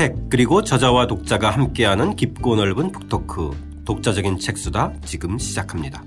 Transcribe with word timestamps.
책 0.00 0.30
그리고 0.30 0.64
저자와 0.64 1.06
독자가 1.08 1.50
함께하는 1.50 2.16
깊고 2.16 2.56
넓은 2.56 2.90
북토크 2.90 3.50
독자적인 3.84 4.38
책수다 4.38 4.94
지금 5.04 5.36
시작합니다. 5.36 6.02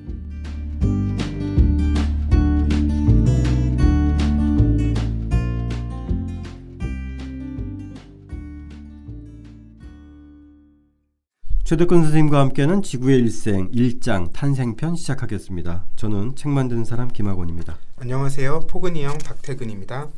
최덕근 11.63 12.01
선생님과 12.01 12.39
함께하는 12.39 12.81
지구의 12.81 13.19
일생 13.19 13.69
1장 13.69 14.33
탄생편 14.33 14.95
시작하겠습니다. 14.95 15.85
저는 15.95 16.35
책 16.35 16.49
만드는 16.49 16.83
사람 16.83 17.09
김학원입니다. 17.09 17.77
안녕하세요. 17.97 18.61
포근이 18.61 19.03
형 19.03 19.19
박태근입니다. 19.19 20.09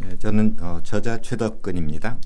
네, 0.00 0.18
저는 0.18 0.56
어, 0.60 0.80
저자 0.82 1.22
최덕근입니다. 1.22 2.18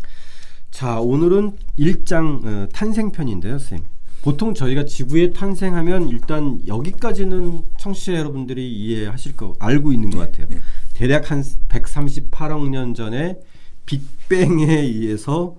자, 0.77 1.01
오늘은 1.01 1.57
1장 1.79 2.45
어, 2.45 2.69
탄생편인데요, 2.71 3.59
선생님. 3.59 3.87
보통 4.21 4.53
저희가 4.53 4.85
지구의 4.85 5.33
탄생하면 5.33 6.11
일단 6.11 6.61
여기까지는 6.66 7.62
청취자 7.80 8.12
여러분들이 8.12 8.71
이해하실 8.75 9.39
거 9.39 9.55
알고 9.59 9.95
있는 9.95 10.11
것 10.11 10.19
같아요. 10.19 10.49
네, 10.49 10.57
네. 10.57 10.61
대략 10.93 11.30
한 11.30 11.41
138억 11.41 12.69
년 12.69 12.93
전에 12.93 13.41
빅뱅에 13.87 14.80
의해서 14.80 15.57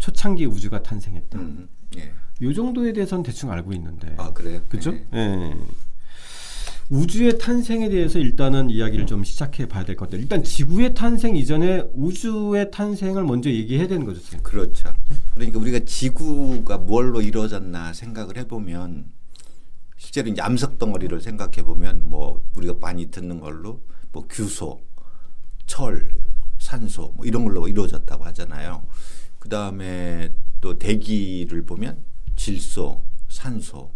초창기 0.00 0.46
우주가 0.46 0.82
탄생했다. 0.82 1.38
음, 1.38 1.68
예. 1.98 2.10
요 2.42 2.52
정도에 2.52 2.92
대해서는 2.92 3.22
대충 3.22 3.52
알고 3.52 3.72
있는데. 3.72 4.16
아 4.18 4.32
그래요? 4.32 4.62
그죠? 4.68 4.90
네. 4.90 5.06
네. 5.12 5.54
우주의 6.88 7.36
탄생에 7.36 7.88
대해서 7.88 8.18
일단은 8.20 8.70
이야기를 8.70 9.06
좀 9.06 9.24
시작해 9.24 9.66
봐야 9.66 9.84
될 9.84 9.96
것 9.96 10.06
같아요. 10.06 10.22
일단 10.22 10.44
지구의 10.44 10.94
탄생 10.94 11.34
이전에 11.34 11.82
우주의 11.94 12.70
탄생을 12.70 13.24
먼저 13.24 13.50
얘기해야 13.50 13.88
되는 13.88 14.06
거죠. 14.06 14.20
선생님. 14.20 14.42
그렇죠. 14.44 14.94
그러니까 15.34 15.58
우리가 15.58 15.80
지구가 15.80 16.78
뭘로 16.78 17.20
이루어졌나 17.22 17.92
생각을 17.92 18.36
해보면 18.36 19.06
실제로 19.96 20.28
이제 20.28 20.40
암석 20.40 20.78
덩어리를 20.78 21.20
생각해 21.20 21.62
보면 21.64 22.08
뭐 22.08 22.40
우리가 22.54 22.74
많이 22.80 23.10
듣는 23.10 23.40
걸로 23.40 23.80
뭐 24.12 24.24
규소, 24.28 24.80
철, 25.66 26.08
산소 26.58 27.12
뭐 27.16 27.26
이런 27.26 27.44
걸로 27.44 27.66
이루어졌다고 27.66 28.24
하잖아요. 28.26 28.84
그 29.40 29.48
다음에 29.48 30.32
또 30.60 30.78
대기를 30.78 31.64
보면 31.64 31.98
질소, 32.36 33.02
산소, 33.28 33.90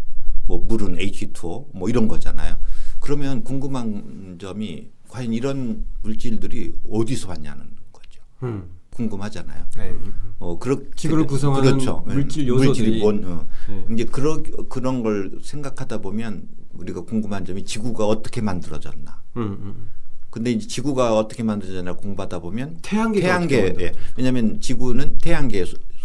뭐 0.47 0.59
물은 0.59 0.97
H2O 0.97 1.69
뭐 1.73 1.89
이런 1.89 2.09
거잖아요. 2.09 2.57
그러면 3.01 3.43
궁금한 3.43 4.39
점이 4.41 4.89
과연 5.09 5.33
이런 5.33 5.85
물질들이 6.03 6.75
어디서 6.89 7.31
왔냐는 7.31 7.65
거죠. 7.93 8.23
음. 8.43 8.71
궁금하잖아요. 8.91 9.67
네. 9.77 9.95
어 10.39 10.59
그렇 10.59 10.79
지구를 10.95 11.27
구성하는 11.27 11.71
그렇죠. 11.71 12.05
네. 12.07 12.15
물질 12.15 12.47
요소들이 12.47 12.69
물질이 12.69 13.01
뭔 13.01 13.25
어. 13.25 13.47
네. 13.69 13.87
이제 13.93 14.05
그런 14.05 14.43
그런 14.69 15.03
걸 15.03 15.39
생각하다 15.43 15.99
보면 15.99 16.49
우리가 16.75 17.03
궁금한 17.03 17.45
점이 17.45 17.65
지구가 17.65 18.07
어떻게 18.07 18.41
만들어졌나. 18.41 19.23
음, 19.37 19.43
음. 19.43 19.59
음. 19.63 19.89
근데 20.31 20.53
이제 20.53 20.67
지구가 20.67 21.17
어떻게 21.17 21.43
만들어졌나 21.43 21.95
공부하다 21.95 22.39
보면 22.39 22.79
태양계 22.83 23.21
태양계 23.21 23.75
예. 23.81 23.93
왜냐하면 24.17 24.61
지구는 24.61 25.19
태양계 25.19 25.65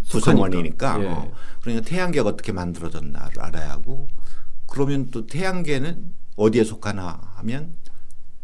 구성원이니까 0.09 1.03
예. 1.03 1.07
어. 1.07 1.31
그러니까 1.61 1.85
태양계가 1.85 2.29
어떻게 2.29 2.51
만들어졌나를 2.51 3.41
알아야 3.41 3.71
하고 3.71 4.07
그러면 4.65 5.09
또 5.11 5.27
태양계는 5.27 6.13
어디에 6.35 6.63
속하나 6.63 7.19
하면 7.35 7.73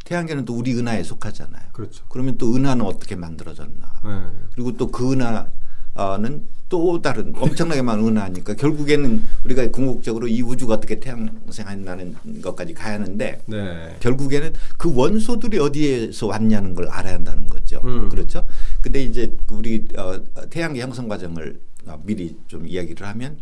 태양계는 0.06 0.46
또 0.46 0.56
우리 0.56 0.74
은하에 0.78 1.04
속하잖아요. 1.04 1.64
그렇죠. 1.74 2.04
그러면 2.10 2.38
또 2.38 2.56
은하는 2.56 2.86
어떻게 2.86 3.16
만들어졌나. 3.16 3.94
네. 4.04 4.22
그리고 4.54 4.76
또 4.78 4.88
그 4.92 5.14
은하는 5.14 6.48
또 6.70 7.02
다른 7.02 7.34
엄청나게 7.36 7.82
많은 7.82 8.08
은하니까 8.08 8.54
결국에는 8.56 9.24
우리가 9.44 9.68
궁극적으로 9.72 10.28
이 10.30 10.42
우주가 10.42 10.76
어떻게 10.76 11.00
태양생한다는 11.02 12.16
것까지 12.42 12.74
가야 12.74 12.94
하는데 12.94 13.42
네. 13.46 13.98
결국에는 14.00 14.54
그 14.78 14.94
원소들이 14.96 15.60
어디에서 15.60 16.28
왔냐는 16.28 16.74
걸 16.74 16.88
알아야 16.88 17.16
한다는 17.16 17.48
거죠. 17.50 17.82
음. 17.84 18.08
그렇죠. 18.08 18.48
근데 18.82 19.04
이제 19.04 19.36
우리 19.50 19.86
어, 19.98 20.18
태양계 20.50 20.82
형성 20.82 21.10
과정을 21.10 21.60
어, 21.88 22.02
미리 22.06 22.38
좀 22.48 22.66
이야기를 22.66 23.06
하면 23.06 23.38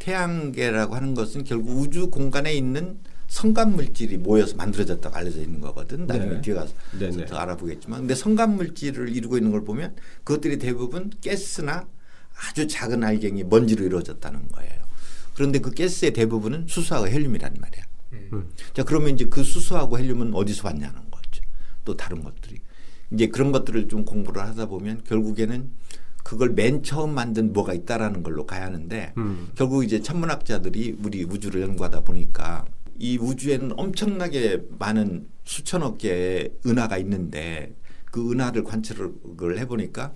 태양계라고 0.00 0.96
하는 0.96 1.14
것은 1.14 1.44
결국 1.44 1.78
우주 1.78 2.10
공간에 2.10 2.52
있는 2.52 2.98
성간 3.32 3.74
물질이 3.76 4.18
모여서 4.18 4.54
만들어졌다고 4.56 5.16
알려져 5.16 5.40
있는 5.40 5.62
거거든. 5.62 6.06
나중에 6.06 6.34
네. 6.34 6.40
뒤에 6.42 6.54
가서 6.54 6.74
네, 6.98 7.10
네. 7.10 7.24
더 7.24 7.36
알아보겠지만. 7.36 8.00
근데 8.00 8.14
성간 8.14 8.56
물질을 8.56 9.08
이루고 9.08 9.38
있는 9.38 9.50
걸 9.50 9.64
보면 9.64 9.96
그것들이 10.22 10.58
대부분 10.58 11.10
가스나 11.24 11.88
아주 12.36 12.68
작은 12.68 13.02
알갱이 13.02 13.44
먼지로 13.44 13.86
이루어졌다는 13.86 14.48
거예요. 14.48 14.82
그런데 15.32 15.60
그 15.60 15.70
가스의 15.70 16.12
대부분은 16.12 16.66
수소하고 16.68 17.08
헬륨이란 17.08 17.56
말이야. 17.58 17.84
음. 18.34 18.50
자, 18.74 18.84
그러면 18.84 19.14
이제 19.14 19.24
그 19.24 19.42
수소하고 19.42 19.98
헬륨은 19.98 20.34
어디서 20.34 20.68
왔냐는 20.68 21.00
거죠. 21.10 21.42
또 21.86 21.96
다른 21.96 22.22
것들이. 22.22 22.60
이제 23.12 23.28
그런 23.28 23.50
것들을 23.50 23.88
좀 23.88 24.04
공부를 24.04 24.42
하다 24.42 24.66
보면 24.66 25.04
결국에는 25.04 25.70
그걸 26.22 26.50
맨 26.50 26.82
처음 26.82 27.14
만든 27.14 27.54
뭐가 27.54 27.72
있다라는 27.72 28.22
걸로 28.22 28.44
가야 28.44 28.66
하는데 28.66 29.14
음. 29.16 29.48
결국 29.54 29.84
이제 29.84 30.02
천문학자들이 30.02 30.98
우리 31.02 31.24
우주를 31.24 31.62
연구하다 31.62 32.00
보니까 32.00 32.66
이 33.02 33.18
우주에는 33.18 33.72
엄청나게 33.76 34.62
많은 34.78 35.26
수천억 35.44 35.98
개의 35.98 36.52
은하가 36.64 36.98
있는데 36.98 37.74
그 38.12 38.30
은하를 38.30 38.62
관찰을 38.62 39.58
해보니까 39.58 40.12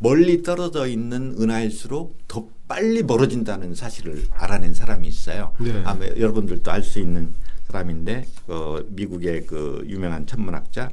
멀리 0.00 0.42
떨어져 0.42 0.88
있는 0.88 1.36
은하일수록 1.38 2.18
더 2.26 2.48
빨리 2.66 3.04
멀어진다는 3.04 3.76
사실을 3.76 4.24
알아낸 4.32 4.74
사람이 4.74 5.06
있어요. 5.06 5.54
네. 5.60 5.80
아마 5.84 6.04
여러분들도 6.04 6.68
알 6.68 6.82
수 6.82 6.98
있는 6.98 7.32
사람인데 7.68 8.26
어, 8.48 8.80
미국의 8.88 9.46
그 9.46 9.84
유명한 9.86 10.26
천문학자 10.26 10.90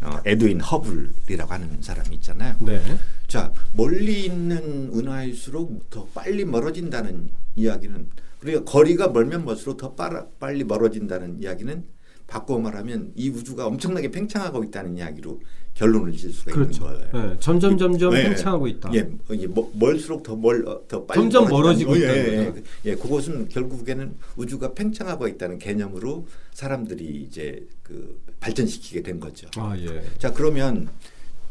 어, 0.00 0.18
에드윈 0.26 0.60
허블이라고 0.62 1.52
하는 1.52 1.80
사람이 1.80 2.16
있잖아요. 2.16 2.56
네. 2.60 2.82
자 3.28 3.52
멀리 3.72 4.24
있는 4.24 4.90
은하일수록 4.92 5.90
더 5.90 6.08
빨리 6.12 6.44
멀어진다는 6.44 7.30
이야기는 7.54 8.08
그러니까 8.42 8.64
거리가 8.70 9.08
멀면 9.08 9.44
멀수록 9.44 9.76
더 9.76 9.94
빠라, 9.94 10.26
빨리 10.40 10.64
멀어진다는 10.64 11.38
이야기는 11.40 11.84
바꿔 12.26 12.58
말하면 12.58 13.12
이 13.14 13.28
우주가 13.28 13.66
엄청나게 13.66 14.10
팽창하고 14.10 14.64
있다는 14.64 14.96
이야기로 14.96 15.40
결론을 15.74 16.12
질 16.16 16.32
수가 16.32 16.50
그렇죠. 16.50 16.86
있는 16.86 17.10
거예요. 17.12 17.28
네, 17.28 17.36
점점 17.38 17.78
점점 17.78 18.12
네, 18.12 18.24
팽창하고 18.24 18.66
있다. 18.66 18.90
예, 18.94 19.08
예 19.34 19.48
멀수록 19.74 20.24
더 20.24 20.34
멀더 20.34 20.96
어, 20.96 21.06
빨리 21.06 21.20
점점 21.20 21.48
멀어지고 21.48 21.94
있다. 21.94 22.16
예, 22.16 22.26
예, 22.26 22.62
예, 22.86 22.94
그것은 22.96 23.48
결국에는 23.48 24.16
우주가 24.36 24.74
팽창하고 24.74 25.28
있다는 25.28 25.58
개념으로 25.60 26.26
사람들이 26.52 27.22
이제 27.22 27.64
그 27.84 28.20
발전시키게 28.40 29.02
된 29.02 29.20
거죠. 29.20 29.48
아, 29.56 29.76
예. 29.78 30.02
자, 30.18 30.32
그러면 30.32 30.88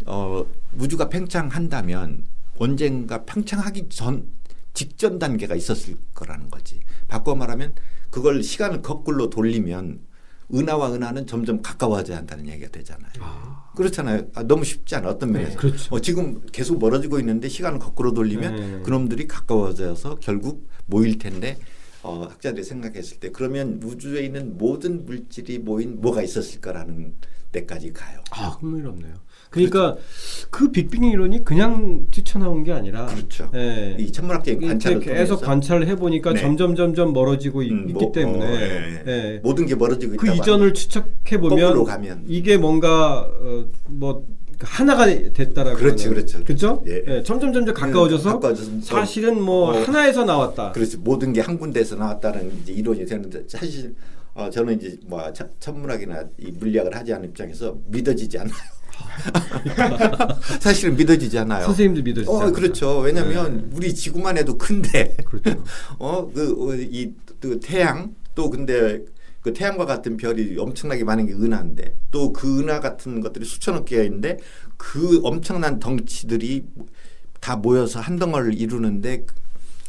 어, 0.06 0.46
우주가 0.78 1.08
팽창한다면 1.08 2.26
언젠가 2.58 3.24
팽창하기 3.24 3.88
전 3.90 4.28
직전 4.74 5.20
단계가 5.20 5.56
있었을 5.56 5.96
거라는 6.14 6.50
거지. 6.50 6.80
바꿔 7.08 7.36
말하면 7.36 7.74
그걸 8.10 8.44
시간을 8.44 8.82
거꾸로 8.82 9.30
돌리면 9.30 10.00
은하와 10.54 10.94
은하는 10.94 11.28
점점 11.28 11.62
가까워져야 11.62 12.18
한다는 12.18 12.48
얘기가 12.48 12.70
되잖아요. 12.70 13.12
아. 13.20 13.72
그렇잖아요. 13.76 14.28
아, 14.36 14.44
너무 14.44 14.66
쉽지 14.66 14.96
않아 14.96 15.10
어떤 15.10 15.32
네, 15.32 15.40
면에서. 15.40 15.54
네, 15.54 15.58
그렇죠. 15.58 15.96
어, 15.96 16.00
지금 16.02 16.42
계속 16.52 16.78
멀어지고 16.78 17.20
있는데 17.20 17.48
시간을 17.48 17.80
거꾸로 17.80 18.14
돌리면 18.14 18.56
네. 18.56 18.82
그놈들이 18.84 19.28
가까워져서 19.28 20.18
결국 20.20 20.68
모일 20.88 21.18
텐데 21.18 21.58
어, 22.04 22.28
학자들이 22.30 22.64
생각했을 22.64 23.20
때 23.20 23.30
그러면 23.32 23.80
우주에 23.84 24.24
있는 24.24 24.58
모든 24.58 25.06
물질이 25.06 25.60
모인 25.60 26.02
뭐가 26.02 26.22
있었을 26.22 26.60
거라는 26.60 27.16
데까지 27.52 27.94
가요. 27.94 28.22
아, 28.32 28.48
흥미롭네요. 28.48 29.14
그러니까 29.52 29.96
그렇죠. 29.96 30.48
그 30.50 30.72
빅뱅 30.72 31.04
이론이 31.04 31.44
그냥 31.46 32.08
뛰쳐나온 32.10 32.64
게 32.64 32.72
아니라 32.72 33.06
그렇죠. 33.08 33.52
예. 33.54 33.96
이 34.00 34.12
천문학적인 34.12 34.68
관찰을 34.68 35.00
계속 35.02 35.36
통해서. 35.36 35.40
관찰을 35.40 35.88
해보니까 35.90 36.34
네. 36.34 36.42
점점 36.42 36.76
점점 36.76 37.14
멀어지고 37.14 37.60
음, 37.60 37.82
있기 37.90 37.94
뭐, 37.94 38.12
때문에 38.12 38.46
어, 38.46 38.52
예. 38.52 39.04
예. 39.08 39.40
모든 39.44 39.66
게 39.66 39.76
멀어지고 39.76 40.16
그 40.18 40.34
이전을 40.34 40.74
추측해 40.74 41.38
보면 41.40 41.86
이게 42.28 42.58
뭔가 42.58 43.28
어, 43.30 43.66
뭐 43.88 44.26
하나가 44.60 45.06
됐다라고 45.08 45.76
그렇지 45.78 46.08
그렇죠 46.08 46.44
그렇죠 46.44 46.84
예. 46.88 47.04
예. 47.08 47.24
점점 47.24 47.52
점점 47.52 47.74
가까워져서, 47.76 48.30
음, 48.30 48.34
가까워져서 48.36 48.72
사실은 48.84 49.42
뭐 49.42 49.72
어, 49.72 49.82
하나에서 49.82 50.24
나왔다 50.24 50.72
그렇지 50.72 50.98
모든 50.98 51.34
게 51.34 51.42
한 51.42 51.58
군데에서 51.58 51.96
나왔다는 51.96 52.52
이제 52.62 52.72
이론이 52.74 53.06
되는데 53.06 53.44
사실 53.48 53.96
어, 54.34 54.50
저는 54.50 54.78
이제 54.80 54.98
뭐 55.08 55.22
천문학이나 55.60 56.24
이 56.38 56.52
물리학을 56.52 56.96
하지 56.96 57.12
않은 57.14 57.30
입장에서 57.30 57.76
믿어지지 57.88 58.38
않아요. 58.38 58.54
사실은 60.60 60.96
믿어지지 60.96 61.38
않아요. 61.40 61.66
선생님도 61.66 62.04
믿어지지 62.04 62.30
어, 62.32 62.52
그렇죠. 62.52 63.00
왜냐하면 63.00 63.70
네. 63.70 63.76
우리 63.76 63.94
지구만 63.94 64.38
해도 64.38 64.58
큰데, 64.58 65.16
그렇죠. 65.26 65.64
어, 66.00 66.32
그, 66.32 66.52
어, 66.60 66.76
이, 66.76 67.14
그 67.40 67.60
태양, 67.60 68.14
또 68.36 68.50
근데 68.50 69.00
그 69.42 69.54
태양과 69.54 69.86
같은 69.86 70.18
별이 70.18 70.58
엄청나게 70.58 71.04
많은 71.04 71.26
게 71.26 71.34
은하인데, 71.34 71.96
또 72.12 72.32
그 72.32 72.60
은하 72.60 72.80
같은 72.80 73.22
것들이 73.22 73.46
수천억 73.46 73.86
개가 73.86 74.04
있는데, 74.04 74.38
그 74.78 75.20
엄청난 75.24 75.80
덩치들이 75.80 76.66
다 77.40 77.56
모여서 77.56 78.00
한 78.00 78.18
덩어리를 78.18 78.54
이루는데 78.60 79.26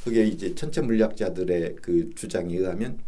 그게 0.02 0.24
이제 0.24 0.54
천체 0.54 0.80
물리학자들의 0.80 1.76
그 1.80 2.10
주장에 2.14 2.56
의하면 2.56 2.98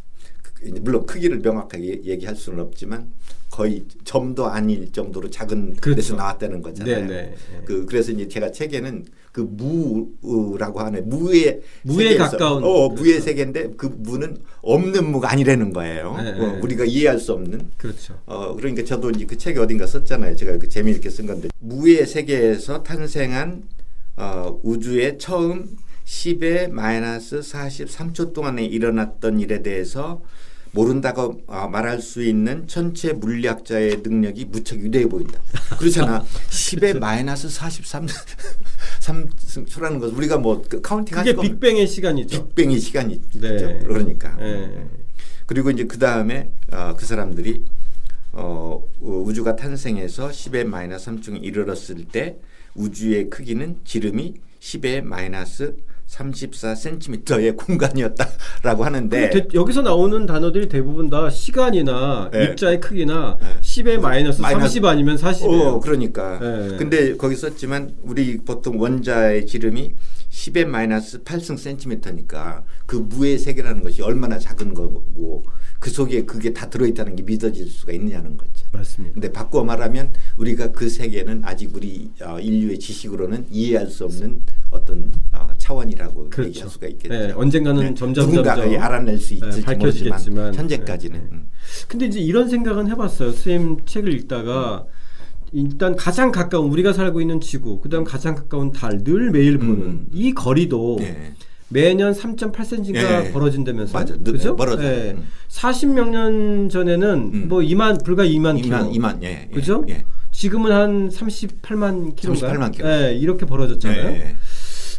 물론 0.80 1.06
크기를 1.06 1.38
명확하게 1.38 2.02
얘기할 2.04 2.36
수는 2.36 2.60
없지만 2.60 3.10
거의 3.50 3.84
점도 4.04 4.46
아닐 4.46 4.90
정도로 4.92 5.30
작은 5.30 5.76
그렇죠. 5.76 5.96
데서 5.96 6.16
나왔다는 6.16 6.60
거잖아요. 6.60 7.06
네네. 7.06 7.08
네. 7.08 7.34
그 7.64 7.86
그래서 7.86 8.10
이제 8.10 8.26
제가 8.26 8.50
책에는 8.50 9.04
그 9.30 9.40
무라고 9.40 10.80
하는 10.80 11.08
무의 11.08 11.60
무에 11.82 12.16
가까운 12.16 12.64
어 12.64 12.88
무의 12.88 13.20
세계인데 13.20 13.74
그 13.76 13.86
무는 13.86 14.38
없는 14.62 15.10
무가 15.10 15.30
아니라는 15.30 15.72
거예요. 15.72 16.16
네, 16.16 16.30
어, 16.30 16.52
네. 16.52 16.58
우리가 16.60 16.84
이해할 16.84 17.18
수 17.20 17.32
없는. 17.32 17.70
그렇죠. 17.76 18.18
어 18.26 18.56
그러니까 18.56 18.84
저도 18.84 19.10
이제 19.10 19.24
그 19.24 19.38
책에 19.38 19.60
어딘가 19.60 19.86
썼잖아요. 19.86 20.34
제가 20.34 20.58
그 20.58 20.68
재미있게 20.68 21.08
쓴 21.10 21.26
건데 21.26 21.48
무의 21.60 22.06
세계에서 22.06 22.82
탄생한 22.82 23.62
어, 24.16 24.60
우주의 24.62 25.18
처음 25.18 25.76
10의 26.04 26.70
마이너스 26.70 27.40
43초 27.40 28.32
동안에 28.32 28.64
일어났던 28.64 29.40
일에 29.40 29.62
대해서 29.62 30.22
모른다고 30.74 31.40
어, 31.46 31.68
말할 31.68 32.00
수 32.02 32.22
있는 32.22 32.66
천체 32.66 33.12
물리학자의 33.12 34.02
능력이 34.02 34.46
무척 34.46 34.78
위대해 34.80 35.08
보인다. 35.08 35.40
그렇잖아. 35.78 36.24
10의 36.50 36.98
마이너스 36.98 37.48
43 37.48 38.06
3초라는 39.00 40.00
것은 40.00 40.16
우리가 40.16 40.38
뭐그 40.38 40.80
counting 40.80 41.16
그게 41.16 41.34
빅뱅의 41.34 41.86
시간이죠. 41.86 42.48
빅뱅의 42.48 42.80
시간이죠. 42.80 43.40
네. 43.40 43.78
그러니까. 43.86 44.34
네. 44.36 44.88
그리고 45.46 45.70
이제 45.70 45.84
그 45.84 45.98
다음에 45.98 46.50
어, 46.72 46.94
그 46.96 47.06
사람들이 47.06 47.64
어, 48.32 48.82
우주가 49.00 49.54
탄생해서 49.54 50.28
10의 50.30 50.64
마이너스 50.64 51.10
3중에 51.10 51.44
이르렀을 51.44 52.04
때 52.06 52.36
우주의 52.74 53.30
크기는 53.30 53.78
지름이 53.84 54.34
10의 54.58 55.02
마이너스 55.02 55.76
34cm의 56.14 57.56
공간이었다라고 57.56 58.84
하는데 58.84 59.30
대, 59.30 59.48
여기서 59.52 59.82
나오는 59.82 60.26
단어들이 60.26 60.68
대부분 60.68 61.10
다 61.10 61.28
시간이나 61.28 62.30
네. 62.32 62.44
입자의 62.44 62.80
크기나 62.80 63.38
네. 63.40 63.60
10의 63.60 63.98
마이너스, 63.98 64.40
마이너스 64.40 64.74
30 64.74 64.84
아니면 64.84 65.16
40이에요. 65.16 65.60
어, 65.60 65.80
그러니까. 65.80 66.38
네. 66.38 66.76
근데 66.76 67.16
거기 67.16 67.34
썼지만 67.36 67.96
우리 68.02 68.38
보통 68.38 68.80
원자의 68.80 69.46
지름이 69.46 69.92
10의 70.30 70.66
마이너스 70.66 71.22
8승 71.22 71.56
센티미터니까 71.58 72.64
그 72.86 72.96
무의 72.96 73.38
세계라는 73.38 73.82
것이 73.82 74.02
얼마나 74.02 74.38
작은 74.38 74.74
거고 74.74 75.44
그 75.84 75.90
속에 75.90 76.24
그게 76.24 76.54
다 76.54 76.70
들어있다는 76.70 77.14
게 77.14 77.22
믿어질 77.24 77.68
수가 77.68 77.92
있느냐는 77.92 78.38
거죠. 78.38 78.66
맞습니다. 78.72 79.12
근데 79.12 79.30
바꿔 79.30 79.62
말하면 79.64 80.14
우리가 80.38 80.72
그 80.72 80.88
세계는 80.88 81.42
아직 81.44 81.76
우리 81.76 82.10
어, 82.22 82.40
인류의 82.40 82.78
지식으로는 82.78 83.48
이해할 83.50 83.88
수 83.88 84.06
없는 84.06 84.40
어떤 84.70 85.12
어, 85.32 85.46
차원이라고 85.58 86.30
그렇죠. 86.30 86.48
얘기할 86.48 86.70
수가 86.70 86.86
있겠죠. 86.86 87.12
네, 87.12 87.32
언젠가는 87.32 87.82
네. 87.82 87.94
점점 87.94 88.30
누군가 88.30 88.54
점점 88.56 88.80
알아낼 88.80 89.18
수 89.18 89.34
있을지 89.34 89.58
네, 89.58 89.62
밝혀지겠지만 89.62 90.54
현재까지는. 90.54 91.20
네. 91.20 91.28
음. 91.32 91.50
근데 91.86 92.06
이제 92.06 92.18
이런 92.18 92.48
생각은 92.48 92.88
해봤어요. 92.88 93.32
선생님 93.32 93.84
책을 93.84 94.10
읽다가 94.14 94.86
일단 95.52 95.96
가장 95.96 96.32
가까운 96.32 96.70
우리가 96.70 96.94
살고 96.94 97.20
있는 97.20 97.42
지구, 97.42 97.78
그다음 97.80 98.04
가장 98.04 98.34
가까운 98.34 98.72
달 98.72 99.04
늘 99.04 99.30
매일 99.32 99.58
보는 99.58 99.82
음. 99.82 100.06
이 100.14 100.32
거리도. 100.32 100.96
네. 101.00 101.34
매년 101.74 102.12
3.8cm가 102.12 102.94
예, 102.94 103.26
예. 103.26 103.32
벌어진다면서. 103.32 103.98
맞아. 103.98 104.14
그죠? 104.16 104.54
벌어져. 104.54 104.84
예. 104.84 105.10
음. 105.16 105.26
40몇 105.48 106.08
년 106.08 106.68
전에는 106.68 107.30
음. 107.34 107.48
뭐 107.48 107.58
2만 107.58 108.04
불과 108.04 108.24
2만, 108.24 108.62
2만 108.62 108.62
킬로. 108.62 108.78
2만 108.92 109.22
예. 109.24 109.48
예 109.50 109.54
그죠? 109.54 109.84
예. 109.88 110.04
지금은 110.30 110.70
한 110.70 111.08
38만 111.08 112.14
킬로인가? 112.14 112.52
38만 112.52 112.72
킬로. 112.72 112.88
예, 112.88 113.14
이렇게 113.14 113.44
벌어졌잖아요. 113.44 114.06
예, 114.06 114.36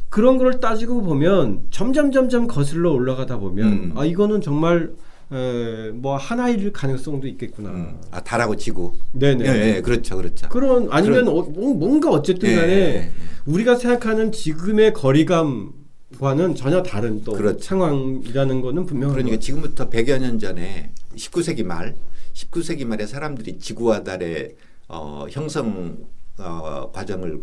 그런 0.09 0.37
걸 0.37 0.59
따지고 0.59 1.01
보면 1.01 1.61
점점 1.71 2.11
점점 2.11 2.45
거슬러 2.45 2.91
올라가다 2.91 3.37
보면 3.37 3.67
음. 3.67 3.93
아 3.95 4.03
이거는 4.03 4.41
정말 4.41 4.91
에, 5.31 5.91
뭐 5.91 6.17
하나일 6.17 6.73
가능성도 6.73 7.25
있겠구나. 7.29 7.69
음. 7.69 8.01
아 8.11 8.21
달하고 8.21 8.57
지구. 8.57 8.91
네네. 9.13 9.45
예, 9.45 9.75
예, 9.77 9.81
그렇죠, 9.81 10.17
그렇죠. 10.17 10.49
그런 10.49 10.89
아니면 10.91 11.23
그런, 11.23 11.37
어, 11.37 11.41
뭐, 11.43 11.73
뭔가 11.73 12.09
어쨌든간에 12.09 13.11
우리가 13.45 13.75
생각하는 13.75 14.33
지금의 14.33 14.91
거리감 14.91 15.84
과는 16.19 16.55
전혀 16.55 16.81
다른 16.83 17.23
또 17.23 17.33
그렇죠. 17.33 17.59
상황이라는 17.59 18.61
거는 18.61 18.85
분명한 18.85 19.15
그러니까 19.15 19.39
지금부터 19.39 19.89
100여 19.89 20.19
년 20.19 20.39
전에 20.39 20.91
19세기 21.15 21.63
말 21.63 21.95
19세기 22.33 22.85
말에 22.85 23.05
사람들이 23.05 23.59
지구와 23.59 24.03
달의 24.03 24.55
어, 24.87 25.25
형성 25.29 25.97
어, 26.37 26.91
과정을 26.93 27.41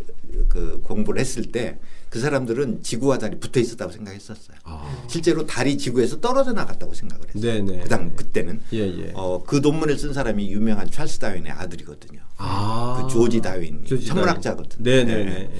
그 0.49 0.81
공부를 0.83 1.21
했을 1.21 1.45
때 1.47 1.79
그 2.13 2.21
사람들은 2.21 2.83
지구와 2.83 3.17
달이 3.17 3.41
붙어 3.41 3.59
있었다고 3.59 3.91
생각했었어요. 3.91 4.59
아. 4.65 5.07
실제로 5.09 5.47
달이 5.47 5.79
지구에서 5.79 6.21
떨어져 6.21 6.53
나갔다고 6.53 6.93
생각을 6.93 7.27
했어요. 7.35 7.65
네네. 7.65 7.81
그당 7.85 8.15
그때는 8.15 8.61
예, 8.75 8.81
예. 8.81 9.13
어, 9.15 9.43
그 9.43 9.57
논문을 9.57 9.97
쓴 9.97 10.13
사람이 10.13 10.53
유명한 10.53 10.91
찰스 10.91 11.21
다윈의 11.21 11.51
아들이거든요. 11.53 12.21
아. 12.37 13.01
그 13.01 13.11
조지 13.11 13.41
다윈 13.41 13.87
천문학자거든요. 13.87 14.85
네네. 14.85 15.25
네. 15.25 15.51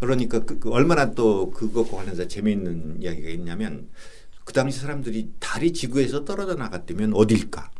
그러니까 0.00 0.40
그, 0.40 0.58
그 0.58 0.70
얼마나 0.70 1.12
또 1.12 1.50
그것과 1.50 1.96
관련해서 1.96 2.26
재미있는 2.26 3.02
이야기가 3.02 3.28
있냐면 3.28 3.88
그 4.44 4.52
당시 4.52 4.80
사람들이 4.80 5.30
달이 5.38 5.72
지구에서 5.72 6.24
떨어져 6.24 6.54
나갔다면 6.54 7.14
어딜까? 7.14 7.70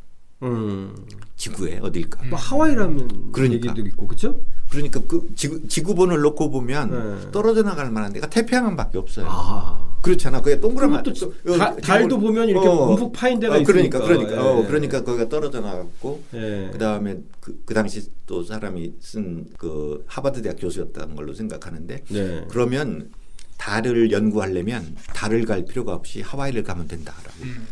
음. 0.43 0.95
지구에 1.37 1.79
어딜까? 1.83 2.25
뭐 2.25 2.39
하와이라면 2.39 3.33
그러니까. 3.33 3.71
얘기도 3.71 3.89
있고 3.89 4.07
그렇죠? 4.07 4.41
그러니까 4.69 5.01
그 5.09 5.33
지구 5.35 5.67
지구본을 5.67 6.21
놓고 6.21 6.51
보면 6.51 6.91
네. 6.91 7.31
떨어져 7.33 7.63
나갈 7.63 7.91
만한 7.91 8.13
데가 8.13 8.29
태평양밖에 8.29 8.99
없어요. 8.99 9.27
아. 9.29 9.91
그렇잖아. 10.01 10.41
그게 10.41 10.59
동그란 10.59 11.03
또 11.03 11.13
다, 11.59 11.77
달도 11.77 12.19
보면 12.19 12.49
이렇게 12.49 12.67
어, 12.67 12.87
움푹 12.89 13.13
파인 13.13 13.39
데가 13.39 13.57
어, 13.57 13.63
그러니까, 13.63 13.99
있으니까. 13.99 14.25
그러니까 14.25 14.51
어, 14.51 14.63
예. 14.63 14.67
그러니까 14.67 15.05
거기가 15.05 15.29
떨어져 15.29 15.61
나갔고 15.61 16.23
예. 16.35 16.71
그다음에 16.73 17.19
그, 17.39 17.61
그 17.67 17.75
당시 17.75 18.11
또 18.27 18.43
사람이 18.43 18.95
쓴 19.01 19.47
그 19.59 20.03
하버드 20.07 20.41
대학 20.41 20.57
교수였다는 20.59 21.17
걸로 21.17 21.35
생각하는데 21.35 22.05
네. 22.09 22.45
그러면 22.49 23.11
달을 23.59 24.11
연구하려면 24.11 24.97
달을 25.15 25.45
갈 25.45 25.67
필요가 25.67 25.95
없이 25.95 26.23
하와이를 26.23 26.63
가면 26.63 26.89
된다라고. 26.89 27.31
음. 27.43 27.67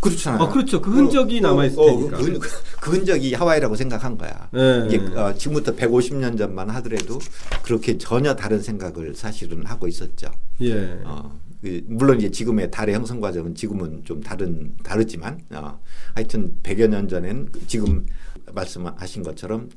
그렇잖아요. 0.00 0.42
어, 0.42 0.48
그렇죠. 0.48 0.80
그 0.80 0.90
흔적이 0.90 1.38
어, 1.38 1.42
남아 1.42 1.66
있을 1.66 1.80
어, 1.80 1.86
테니까. 1.86 2.16
그, 2.16 2.38
그, 2.80 2.90
흔적이 2.90 3.34
하와이라고 3.34 3.76
생각한 3.76 4.16
거야. 4.16 4.48
네. 4.52 4.86
이게 4.86 4.98
어, 5.16 5.34
지금부터 5.34 5.74
150년 5.76 6.38
전만 6.38 6.70
하더라도 6.70 7.18
그렇게 7.62 7.98
전혀 7.98 8.34
다른 8.34 8.60
생각을 8.60 9.14
사실은 9.14 9.64
하고 9.66 9.86
있었죠. 9.86 10.30
예. 10.62 11.00
어, 11.04 11.38
그, 11.60 11.82
물론 11.86 12.18
이제 12.18 12.30
지금의 12.30 12.70
달의 12.70 12.94
형성 12.94 13.20
과정은 13.20 13.54
지금은 13.54 14.02
좀 14.04 14.20
다른 14.22 14.74
다르지만 14.82 15.40
어, 15.50 15.78
하여튼 16.14 16.54
100여 16.62 16.88
년 16.88 17.08
전엔 17.08 17.50
지금 17.66 18.06
말씀하신 18.52 19.22
것처럼 19.22 19.68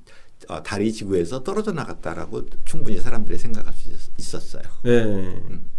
어, 0.48 0.62
달이 0.62 0.92
지구에서 0.92 1.44
떨어져 1.44 1.72
나갔다라고 1.72 2.46
충분히 2.66 3.00
사람들이 3.00 3.38
생각할 3.38 3.74
수 3.74 3.90
있었어요. 4.18 4.64
네. 4.84 5.04
음. 5.04 5.73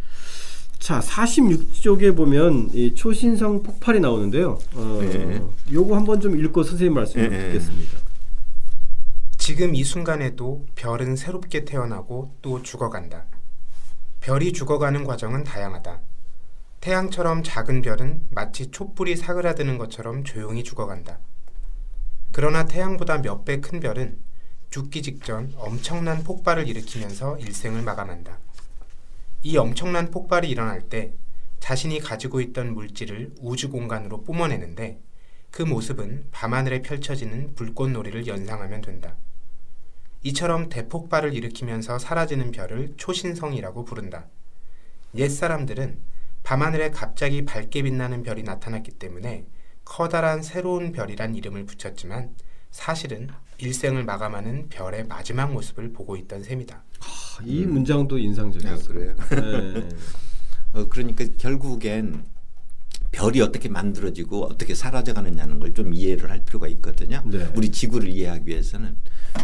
자, 0.85 1.01
46쪽에 1.01 2.15
보면 2.15 2.69
이 2.75 2.95
초신성 2.95 3.63
폭발이 3.63 4.01
나오는데요. 4.01 4.59
어, 4.75 4.99
네. 5.01 5.41
요거 5.73 5.97
한번 5.97 6.21
좀 6.21 6.39
읽고 6.39 6.63
선생님 6.63 6.93
말씀 6.93 7.23
네. 7.23 7.31
듣겠습니다. 7.31 7.99
지금 9.39 9.75
이 9.75 9.83
순간에도 9.83 10.67
별은 10.75 11.17
새롭게 11.17 11.65
태어나고 11.65 12.37
또 12.43 12.63
죽어간다. 12.63 13.25
별이 14.21 14.53
죽어가는 14.53 15.05
과정은 15.05 15.45
다양하다. 15.45 16.03
태양처럼 16.83 17.43
작은 17.43 17.81
별은 17.81 18.21
마치 18.29 18.71
촛불이 18.71 19.17
사그라드는 19.17 19.79
것처럼 19.79 20.23
조용히 20.23 20.63
죽어간다. 20.63 21.19
그러나 22.31 22.67
태양보다 22.67 23.23
몇 23.23 23.47
배 23.47 23.63
큰 23.63 23.81
별은 23.81 24.19
죽기 24.69 25.01
직전 25.01 25.51
엄청난 25.57 26.23
폭발을 26.25 26.69
일으키면서 26.69 27.39
일생을 27.39 27.81
마감한다. 27.81 28.44
이 29.47 29.59
엄청난 29.59 30.11
폭발이 30.11 30.49
일어날 30.49 30.89
때 30.89 31.13
자신이 31.61 32.01
가지고 32.01 32.41
있던 32.41 32.73
물질을 32.73 33.35
우주 33.41 33.69
공간으로 33.69 34.23
뿜어내는데 34.23 35.03
그 35.51 35.61
모습은 35.61 36.29
밤하늘에 36.31 36.81
펼쳐지는 36.81 37.55
불꽃놀이를 37.55 38.27
연상하면 38.27 38.81
된다. 38.81 39.17
이처럼 40.23 40.71
대폭발을 40.71 41.35
일으키면서 41.35 41.99
사라지는 41.99 42.53
별을 42.53 42.95
초신성이라고 42.97 43.85
부른다. 43.85 44.29
옛 45.17 45.29
사람들은 45.29 45.99
밤하늘에 46.43 46.91
갑자기 46.91 47.45
밝게 47.45 47.83
빛나는 47.83 48.23
별이 48.23 48.45
나타났기 48.45 48.93
때문에 48.93 49.45
커다란 49.85 50.43
새로운 50.43 50.93
별이란 50.93 51.35
이름을 51.35 51.67
붙였지만 51.67 52.35
사실은 52.71 53.29
일생을 53.65 54.05
마감하는 54.05 54.69
별의 54.69 55.07
마지막 55.07 55.53
모습을 55.53 55.93
보고 55.93 56.17
있던 56.17 56.43
셈이다. 56.43 56.83
이 57.45 57.65
음. 57.65 57.73
문장도 57.73 58.19
인상적이었어요. 58.19 59.15
아, 59.19 59.25
그래요. 59.27 59.73
네. 59.73 59.89
어, 60.75 60.87
그러니까 60.89 61.25
결국엔 61.39 62.25
별이 63.11 63.41
어떻게 63.41 63.69
만들어지고 63.69 64.45
어떻게 64.45 64.75
사라져가느냐는 64.75 65.61
걸 65.61 65.73
좀 65.73 65.95
이해를 65.95 66.31
할 66.31 66.45
필요가 66.45 66.69
있거든요. 66.69 67.23
네. 67.25 67.49
우리 67.57 67.71
지구를 67.71 68.09
이해하기 68.09 68.47
위해서는 68.47 68.97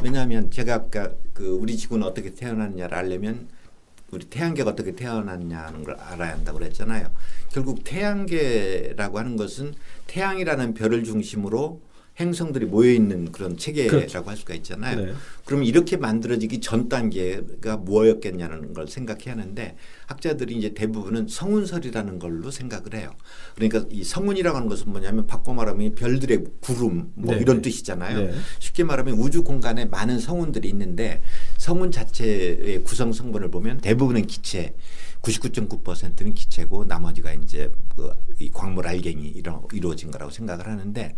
왜냐하면 0.02 0.50
제가 0.50 0.74
아까 0.74 1.12
그 1.32 1.48
우리 1.48 1.76
지구는 1.76 2.06
어떻게 2.06 2.34
태어났냐를 2.34 2.96
알려면 2.96 3.48
우리 4.10 4.24
태양계가 4.26 4.70
어떻게 4.70 4.94
태어났냐는 4.94 5.84
걸 5.84 5.94
알아야 5.96 6.32
한다고 6.32 6.58
그랬잖아요. 6.58 7.10
결국 7.50 7.82
태양계라고 7.84 9.18
하는 9.18 9.36
것은 9.36 9.74
태양이라는 10.08 10.74
별을 10.74 11.04
중심으로 11.04 11.80
행성들이 12.20 12.66
모여 12.66 12.92
있는 12.92 13.32
그런 13.32 13.56
체계라고 13.56 14.06
그렇죠. 14.06 14.22
할 14.24 14.36
수가 14.36 14.54
있잖아요. 14.54 15.06
네. 15.06 15.12
그럼 15.46 15.64
이렇게 15.64 15.96
만들어지기 15.96 16.60
전 16.60 16.88
단계가 16.88 17.78
뭐였겠냐는 17.78 18.74
걸 18.74 18.86
생각해야 18.86 19.32
하는데 19.32 19.76
학자들이 20.06 20.56
이제 20.56 20.74
대부분은 20.74 21.28
성운설이라는 21.28 22.18
걸로 22.18 22.50
생각을 22.50 22.94
해요. 22.94 23.12
그러니까 23.54 23.84
이 23.90 24.04
성운이라고 24.04 24.56
하는 24.56 24.68
것은 24.68 24.90
뭐냐면 24.90 25.26
바꿔 25.26 25.54
말하면 25.54 25.94
별들의 25.94 26.44
구름 26.60 27.12
뭐 27.14 27.34
네. 27.34 27.40
이런 27.40 27.62
뜻이잖아요. 27.62 28.26
네. 28.26 28.34
쉽게 28.58 28.84
말하면 28.84 29.14
우주 29.14 29.42
공간에 29.42 29.86
많은 29.86 30.18
성운들이 30.18 30.68
있는데 30.68 31.22
성운 31.56 31.90
자체의 31.90 32.84
구성 32.84 33.12
성분을 33.12 33.50
보면 33.50 33.78
대부분은 33.78 34.26
기체 34.26 34.74
99.9%는 35.22 36.34
기체고 36.34 36.84
나머지가 36.84 37.32
이제 37.34 37.70
그이 38.36 38.50
광물 38.50 38.86
알갱이 38.86 39.28
이런 39.28 39.62
이루어진 39.72 40.10
거라고 40.10 40.30
생각을 40.30 40.66
하는데 40.66 41.14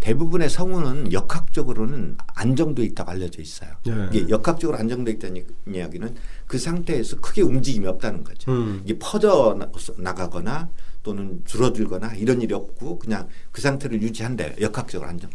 대부분의 0.00 0.48
성운은 0.48 1.12
역학적으로는 1.12 2.16
안정돼 2.34 2.82
있다고 2.84 3.10
알려져 3.10 3.42
있어요. 3.42 3.70
네. 3.84 4.08
이게 4.12 4.28
역학적으로 4.28 4.78
안정돼 4.78 5.12
있다는 5.12 5.46
이야기는 5.68 6.14
그 6.46 6.58
상태에서 6.58 7.20
크게 7.20 7.42
움직임이 7.42 7.86
없다는 7.86 8.24
거죠. 8.24 8.50
음. 8.50 8.80
이게 8.84 8.98
퍼져 8.98 9.58
나가거나 9.98 10.70
또는 11.02 11.42
줄어들거나 11.44 12.14
이런 12.14 12.40
일이 12.40 12.54
없고 12.54 12.98
그냥 12.98 13.28
그 13.52 13.60
상태를 13.60 14.00
유지한대 14.02 14.56
역학적으로 14.60 15.08
안정. 15.08 15.30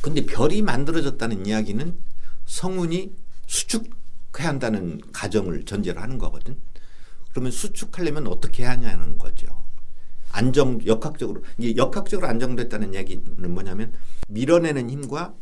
근데 0.00 0.26
별이 0.26 0.62
만들어졌다는 0.62 1.46
이야기는 1.46 1.96
성운이 2.44 3.12
수축해야 3.46 4.48
한다는 4.48 5.00
가정을 5.12 5.64
전제로 5.64 6.00
하는 6.00 6.18
거거든. 6.18 6.56
그러면 7.32 7.50
수축하려면 7.50 8.26
어떻게 8.26 8.64
하냐는 8.64 9.18
거죠. 9.18 9.62
안정 10.30 10.80
역학적으로 10.86 11.42
이게 11.58 11.76
역학적으로 11.76 12.26
안정됐다는 12.28 12.94
얘기는 12.94 13.22
뭐냐면 13.52 13.92
밀어내는 14.28 14.88
힘과 14.88 15.34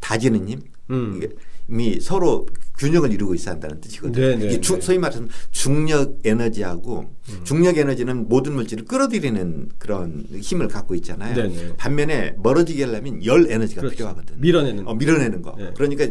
다지는 0.00 0.48
힘 0.48 0.60
음. 0.90 1.20
이미 1.68 2.00
서로 2.00 2.46
균형을 2.78 3.12
이루고 3.12 3.34
있어야 3.34 3.54
한다는 3.54 3.80
뜻이거든요. 3.80 4.26
네, 4.26 4.36
네, 4.36 4.46
이게 4.46 4.60
주, 4.60 4.74
네. 4.74 4.80
소위 4.80 4.98
말해서 4.98 5.24
중력 5.50 6.18
에너지하고 6.24 7.14
음. 7.32 7.44
중력 7.44 7.78
에너지는 7.78 8.28
모든 8.28 8.54
물질을 8.54 8.84
끌어들이는 8.84 9.70
그런 9.78 10.24
힘을 10.30 10.68
갖고 10.68 10.94
있잖아요. 10.96 11.34
네네. 11.34 11.48
네. 11.48 11.76
반면에 11.76 12.34
멀어지게 12.42 12.84
하려면 12.84 13.24
열 13.24 13.50
에너지가 13.50 13.82
그렇죠. 13.82 13.96
필요하거든요. 13.96 14.38
밀어내는 14.40 14.86
어, 14.86 14.94
밀어내는 14.94 15.42
거. 15.42 15.54
네. 15.58 15.70
그러니까 15.76 16.06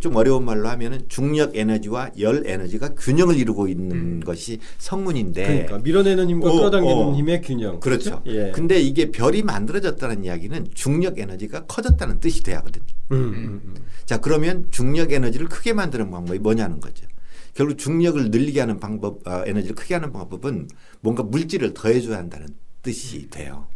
좀 0.00 0.16
어려운 0.16 0.44
말로 0.44 0.68
하면은 0.68 1.00
중력 1.08 1.56
에너지와 1.56 2.10
열 2.18 2.46
에너지가 2.46 2.94
균형을 2.94 3.36
이루고 3.36 3.68
있는 3.68 3.96
음. 3.96 4.20
것이 4.20 4.58
성문인데. 4.78 5.42
그러니까 5.42 5.78
밀어내는 5.78 6.28
힘과 6.28 6.50
어, 6.50 6.52
끌어당기는 6.52 6.96
어. 6.96 7.14
힘의 7.14 7.42
균형. 7.42 7.80
그렇죠. 7.80 8.22
그렇죠? 8.22 8.22
예. 8.26 8.52
근데 8.52 8.80
이게 8.80 9.10
별이 9.10 9.42
만들어졌다는 9.42 10.24
이야기는 10.24 10.68
중력 10.74 11.18
에너지가 11.18 11.66
커졌다는 11.66 12.20
뜻이 12.20 12.42
돼야 12.42 12.58
하거든요. 12.58 12.84
음, 13.12 13.16
음, 13.16 13.60
음. 13.64 13.74
자 14.04 14.18
그러면 14.18 14.66
중력 14.70 15.12
에너지를 15.12 15.48
크게 15.48 15.72
만드는 15.72 16.10
방법이 16.10 16.38
뭐냐는 16.38 16.80
거죠. 16.80 17.06
결국 17.54 17.78
중력을 17.78 18.30
늘리게 18.30 18.60
하는 18.60 18.80
방법, 18.80 19.26
어, 19.26 19.44
에너지를 19.46 19.76
크게 19.76 19.94
하는 19.94 20.12
방법은 20.12 20.68
뭔가 21.00 21.22
물질을 21.22 21.72
더해줘야 21.72 22.18
한다는 22.18 22.48
뜻이 22.82 23.28
돼요. 23.30 23.66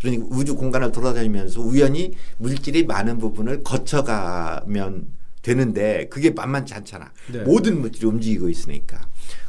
그러니까 0.00 0.26
우주 0.30 0.54
공간을 0.54 0.92
돌아다니면서 0.92 1.60
우연히 1.60 2.12
물질이 2.38 2.84
많은 2.84 3.18
부분을 3.18 3.62
거쳐가면 3.62 5.08
되는데 5.42 6.08
그게 6.08 6.30
만만치 6.30 6.74
않잖아. 6.74 7.12
네. 7.32 7.40
모든 7.42 7.80
물질이 7.80 8.06
움직이고 8.06 8.48
있으니까. 8.48 9.00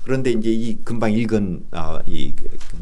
그런데 0.03 0.31
이제 0.31 0.49
이 0.49 0.77
금방 0.83 1.11
읽은 1.11 1.65
어, 1.71 1.99
이 2.05 2.33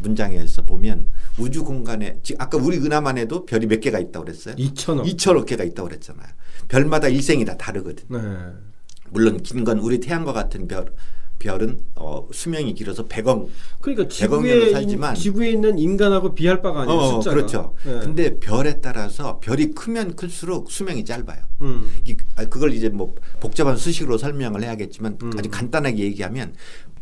문장에서 0.02 0.64
보면 0.64 1.08
우주 1.40 1.64
공간에 1.64 2.20
아까 2.38 2.58
우리 2.58 2.78
은하만 2.78 3.18
해도 3.18 3.46
별이 3.46 3.68
몇 3.68 3.80
개가 3.80 4.00
있다고 4.00 4.26
그랬어요? 4.26 4.56
2천억. 4.56 5.06
2천억 5.06 5.46
개가 5.46 5.64
있다고 5.64 5.90
그랬잖아요. 5.90 6.28
별마다 6.68 7.08
일생이 7.08 7.44
다 7.46 7.58
다르거든. 7.58 8.06
네. 8.10 8.20
물론 9.12 9.42
긴 9.44 9.64
건 9.64 9.80
우리 9.80 10.00
태양과 10.00 10.34
같은 10.34 10.68
별 10.68 10.94
별은 11.38 11.80
어, 11.96 12.28
수명이 12.32 12.74
길어서 12.76 13.08
100억 13.08 13.48
그러니까 13.82 14.08
지구에 14.08 14.72
살지만 14.72 15.16
지구에 15.16 15.52
있는 15.52 15.78
인간하고 15.78 16.34
비할 16.34 16.62
바가 16.62 16.82
아니에요. 16.84 16.98
어, 17.00 17.12
숫자가. 17.22 17.36
그렇죠. 17.36 17.74
네. 17.86 18.00
근데 18.00 18.40
별에 18.40 18.80
따라서 18.80 19.40
별이 19.42 19.72
크면 19.72 20.16
클수록 20.16 20.72
수명이 20.72 21.04
짧아요. 21.04 21.44
음. 21.62 21.92
이, 22.08 22.16
아, 22.36 22.46
그걸 22.46 22.74
이제 22.74 22.88
뭐 22.90 23.14
복잡한 23.42 23.76
수식으로 23.76 24.18
설명을 24.18 24.64
해야겠지만 24.64 25.18
음. 25.22 25.32
아주 25.38 25.50
간단하게 25.50 25.98
얘기하면 26.06 26.54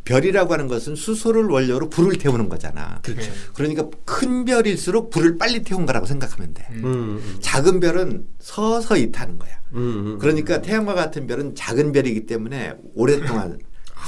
별이라고 0.05 0.53
하는 0.53 0.67
것은 0.67 0.95
수소를 0.95 1.45
원료로 1.45 1.89
불을 1.89 2.17
태우는 2.17 2.49
거잖아. 2.49 2.99
그렇죠. 3.03 3.31
그러니까 3.53 3.87
큰 4.05 4.43
별일수록 4.45 5.09
불을 5.09 5.37
빨리 5.37 5.61
태운 5.63 5.85
거라고 5.85 6.05
생각하면 6.05 6.53
돼. 6.53 6.67
음. 6.71 6.81
음, 6.83 7.21
음. 7.23 7.37
작은 7.41 7.79
별은 7.79 8.25
서서히 8.39 9.11
타는 9.11 9.39
거야. 9.39 9.51
음, 9.73 10.17
그러니까 10.19 10.61
태양과 10.61 10.93
같은 10.93 11.25
별은 11.25 11.55
작은 11.55 11.91
별이기 11.93 12.25
때문에 12.25 12.73
오랫동안 12.95 13.57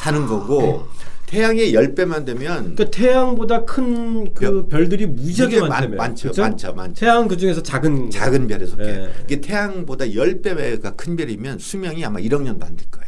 사는 0.01 0.25
거고 0.27 0.85
태양의 1.27 1.73
10배만 1.73 2.25
되면 2.25 2.75
그 2.75 2.91
태양보다 2.91 3.63
큰 3.65 4.33
그 4.35 4.67
별들이 4.67 5.05
무지하게 5.07 5.61
많다면 5.61 5.97
많죠. 5.97 6.23
그렇죠? 6.23 6.41
많죠. 6.41 6.73
많죠. 6.73 6.99
태양 6.99 7.27
그중에서 7.27 7.63
작은 7.63 8.09
작은 8.11 8.47
별에 8.47 8.65
속해. 8.65 8.83
예. 8.83 9.09
이게 9.23 9.41
태양보다 9.41 10.05
10배가 10.05 10.95
큰 10.97 11.15
별이면 11.15 11.57
수명이 11.59 12.03
아마 12.05 12.19
1억 12.19 12.41
년도 12.43 12.65
안 12.65 12.75
될 12.75 12.85
거예요. 12.91 13.05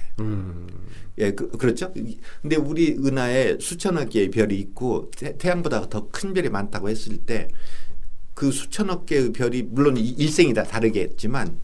음. 1.20 1.24
예, 1.24 1.32
그, 1.32 1.50
렇죠 1.66 1.92
근데 2.42 2.56
우리 2.56 2.94
은하에 2.94 3.58
수천억 3.60 4.10
개의 4.10 4.30
별이 4.30 4.58
있고 4.60 5.12
태, 5.12 5.36
양보다 5.50 5.90
더 5.90 6.10
큰 6.10 6.34
별이 6.34 6.50
많다고 6.50 6.90
했을 6.90 7.18
때 7.18 7.50
그 8.38 8.52
수천억 8.52 9.08
개의 9.08 9.34
별이 9.34 9.64
물론 9.64 9.98
일생이 9.98 10.54
다 10.54 10.62
다르겠지만 10.62 11.60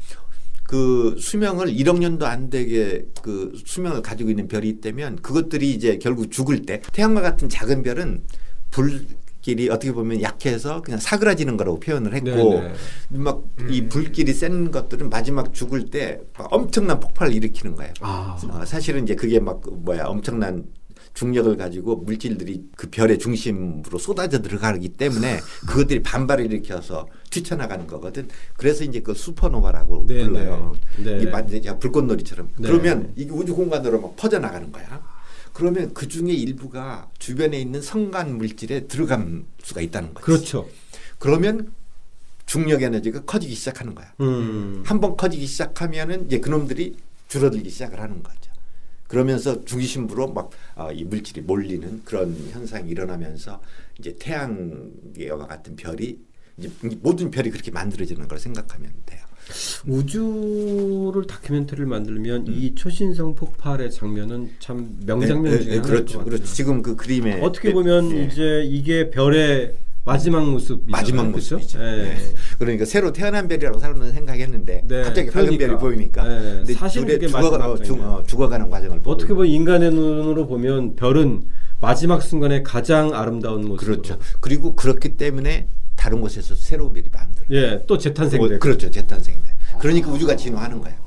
그 0.63 1.15
수명을 1.19 1.67
1억 1.67 1.99
년도 1.99 2.25
안 2.25 2.49
되게 2.49 3.05
그 3.21 3.53
수명을 3.63 4.01
가지고 4.01 4.31
있는 4.31 4.47
별이 4.47 4.69
있다면 4.69 5.17
그것들이 5.17 5.71
이제 5.71 5.99
결국 5.99 6.31
죽을 6.31 6.63
때 6.63 6.81
태양과 6.91 7.21
같은 7.21 7.47
작은 7.47 7.83
별은 7.83 8.23
불 8.71 9.05
길이 9.43 9.69
어떻게 9.69 9.91
보면 9.91 10.21
약해서 10.21 10.81
그냥 10.81 10.99
사그라지는 10.99 11.57
거라고 11.57 11.79
표현을 11.79 12.13
했고 12.15 12.63
막이 13.09 13.81
음. 13.81 13.89
불길이 13.89 14.33
센 14.33 14.71
것들은 14.71 15.09
마지막 15.09 15.53
죽을 15.53 15.85
때 15.89 16.21
엄청난 16.35 16.99
폭발을 17.01 17.33
일으키는 17.33 17.75
거예요. 17.75 17.93
아. 17.99 18.39
어, 18.49 18.65
사실은 18.65 19.03
이제 19.03 19.15
그게 19.15 19.39
막 19.39 19.61
뭐야 19.69 20.05
엄청난 20.05 20.65
중력을 21.13 21.55
가지고 21.57 21.97
물질들이 21.97 22.63
그 22.75 22.89
별의 22.89 23.19
중심으로 23.19 23.99
쏟아져 23.99 24.41
들어가기 24.41 24.89
때문에 24.89 25.41
그것들이 25.67 26.01
반발을 26.01 26.45
일으켜서 26.45 27.07
튀쳐나가는 27.29 27.85
거거든. 27.85 28.29
그래서 28.57 28.85
이제 28.85 29.01
그 29.01 29.13
슈퍼노바라고 29.13 30.05
네, 30.07 30.23
불러요. 30.23 30.73
네. 31.03 31.21
이 31.21 31.25
완전 31.25 31.79
불꽃놀이처럼. 31.79 32.49
네. 32.57 32.67
그러면 32.67 33.11
이게 33.17 33.29
우주 33.29 33.53
공간으로 33.53 33.99
막 33.99 34.15
퍼져나가는 34.15 34.71
거야. 34.71 35.12
그러면 35.53 35.93
그 35.93 36.07
중에 36.07 36.31
일부가 36.31 37.09
주변에 37.19 37.59
있는 37.59 37.81
성간 37.81 38.37
물질에 38.37 38.87
들어갈 38.87 39.43
수가 39.61 39.81
있다는 39.81 40.13
거죠. 40.13 40.25
그렇죠. 40.25 40.69
그러면 41.19 41.71
중력 42.45 42.81
에너지가 42.81 43.23
커지기 43.23 43.53
시작하는 43.55 43.95
거야. 43.95 44.13
음. 44.19 44.83
한번 44.85 45.15
커지기 45.15 45.45
시작하면은 45.45 46.25
이제 46.25 46.39
그놈들이 46.39 46.97
줄어들기 47.27 47.69
시작을 47.69 47.99
하는 47.99 48.21
거죠. 48.21 48.51
그러면서 49.07 49.63
중심부로 49.63 50.33
막이 50.33 50.49
어, 50.75 50.89
물질이 51.05 51.41
몰리는 51.41 52.03
그런 52.03 52.35
현상이 52.51 52.89
일어나면서 52.89 53.61
이제 53.99 54.15
태양계와 54.19 55.45
같은 55.45 55.75
별이 55.75 56.19
이제 56.57 56.71
모든 56.99 57.29
별이 57.29 57.51
그렇게 57.51 57.69
만들어지는 57.69 58.27
걸 58.27 58.39
생각하면 58.39 58.91
돼요. 59.05 59.23
우주를 59.85 61.27
다큐멘터리를 61.27 61.85
만들면 61.85 62.47
음. 62.47 62.53
이 62.55 62.73
초신성 62.75 63.35
폭발의 63.35 63.91
장면은 63.91 64.49
참 64.59 64.97
명장면 65.05 65.51
네, 65.51 65.57
네, 65.57 65.63
중에 65.63 65.75
네, 65.75 65.81
그렇죠. 65.81 66.23
그렇죠. 66.23 66.43
지금 66.45 66.81
그 66.81 66.95
그림에 66.95 67.41
어떻게 67.41 67.73
보면 67.73 68.09
네. 68.09 68.25
이제 68.25 68.63
이게 68.65 69.09
별의 69.09 69.75
마지막 70.05 70.49
모습 70.49 70.83
마지막 70.85 71.29
모습이죠. 71.29 71.79
네. 71.79 71.95
네. 72.03 72.17
그러니까 72.59 72.85
새로 72.85 73.13
태어난 73.13 73.47
별이라고 73.47 73.79
사람들은 73.79 74.11
생각했는데 74.13 74.83
네. 74.85 75.01
갑자기 75.03 75.29
밝은 75.31 75.57
별이 75.57 75.77
보이니까. 75.77 76.27
네. 76.63 76.73
사실 76.73 77.05
그게 77.05 77.27
죽어, 77.27 77.47
어, 77.47 77.77
죽, 77.77 77.99
어, 78.01 78.23
죽어 78.25 78.49
가는 78.49 78.69
과정을 78.69 79.01
어떻게 79.03 79.33
보면 79.33 79.49
인간의 79.49 79.91
눈으로 79.91 80.47
보면 80.47 80.95
별은 80.95 81.43
마지막 81.79 82.21
순간에 82.21 82.63
가장 82.63 83.13
아름다운 83.13 83.65
모습. 83.65 83.85
그렇죠. 83.85 84.17
그리고 84.39 84.75
그렇기 84.75 85.15
때문에 85.15 85.67
다른 86.03 86.19
곳에서 86.19 86.53
새로운 86.53 86.91
별이 86.91 87.07
만들어. 87.09 87.45
예, 87.51 87.81
또 87.87 87.97
재탄생돼. 87.97 88.55
어, 88.55 88.59
그렇죠, 88.59 88.91
재탄생돼. 88.91 89.49
그러니까 89.79 90.09
아. 90.09 90.13
우주가 90.13 90.35
진화하는 90.35 90.81
거예요. 90.81 90.97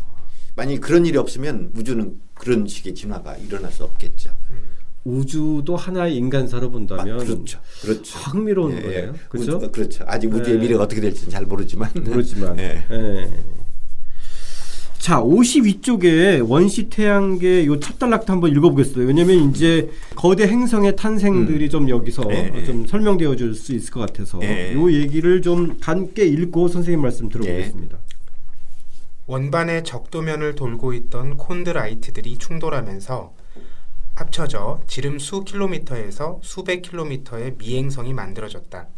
만약 0.54 0.80
그런 0.80 1.04
일이 1.04 1.18
없으면 1.18 1.70
우주는 1.76 2.18
그런 2.32 2.66
식의 2.66 2.94
진화가 2.94 3.36
일어날 3.36 3.70
수 3.70 3.84
없겠죠. 3.84 4.30
음. 4.48 4.56
우주도 5.04 5.76
하나의 5.76 6.16
인간사로 6.16 6.70
본다면 6.70 7.20
아, 7.20 7.22
그렇죠. 7.22 7.60
그렇죠. 7.82 8.18
흥미로운 8.20 8.72
예, 8.72 8.76
예. 8.78 8.82
거예요. 8.82 9.14
그렇죠? 9.28 9.56
우주, 9.58 9.70
그렇죠. 9.70 10.04
아직 10.06 10.32
우주의 10.32 10.56
예. 10.56 10.60
미래가 10.60 10.84
어떻게 10.84 11.02
될지는 11.02 11.30
잘 11.30 11.44
모르지만 11.44 11.90
모르지만. 11.94 12.56
예. 12.58 12.82
예. 15.06 15.08
자, 15.08 15.22
52쪽에 15.22 16.44
원시 16.48 16.90
태양계 16.90 17.64
요 17.66 17.78
첫 17.78 17.98
단락도 17.98 18.32
한번 18.32 18.50
읽어보겠어요. 18.50 19.06
왜냐면 19.06 19.50
이제 19.50 19.88
거대 20.16 20.48
행성의 20.48 20.96
탄생들이 20.96 21.66
음. 21.66 21.70
좀 21.70 21.88
여기서 21.88 22.24
네. 22.24 22.64
좀 22.64 22.86
설명되어 22.86 23.36
줄 23.36 23.54
수 23.54 23.72
있을 23.72 23.92
것 23.92 24.00
같아서 24.00 24.38
네. 24.38 24.74
요 24.74 24.92
얘기를 24.92 25.40
좀 25.42 25.78
함께 25.80 26.24
읽고 26.26 26.68
선생님 26.68 27.02
말씀 27.02 27.28
들어보겠습니다. 27.28 27.96
네. 27.96 28.02
원반의 29.28 29.84
적도면을 29.84 30.54
돌고 30.56 30.92
있던 30.94 31.36
콘드라이트들이 31.36 32.38
충돌하면서 32.38 33.32
합쳐져 34.16 34.80
지름 34.88 35.18
수 35.18 35.44
킬로미터에서 35.44 36.40
수백 36.42 36.82
킬로미터의 36.82 37.54
미행성이 37.58 38.12
만들어졌다. 38.12 38.88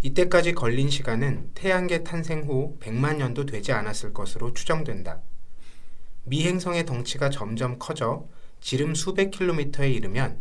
이때까지 0.00 0.52
걸린 0.52 0.90
시간은 0.90 1.50
태양계 1.54 2.04
탄생 2.04 2.42
후 2.42 2.76
100만 2.80 3.16
년도 3.16 3.46
되지 3.46 3.72
않았을 3.72 4.12
것으로 4.12 4.52
추정된다. 4.54 5.20
미 6.24 6.46
행성의 6.46 6.86
덩치가 6.86 7.30
점점 7.30 7.78
커져 7.78 8.28
지름 8.60 8.94
수백 8.94 9.30
킬로미터에 9.30 9.90
이르면 9.90 10.40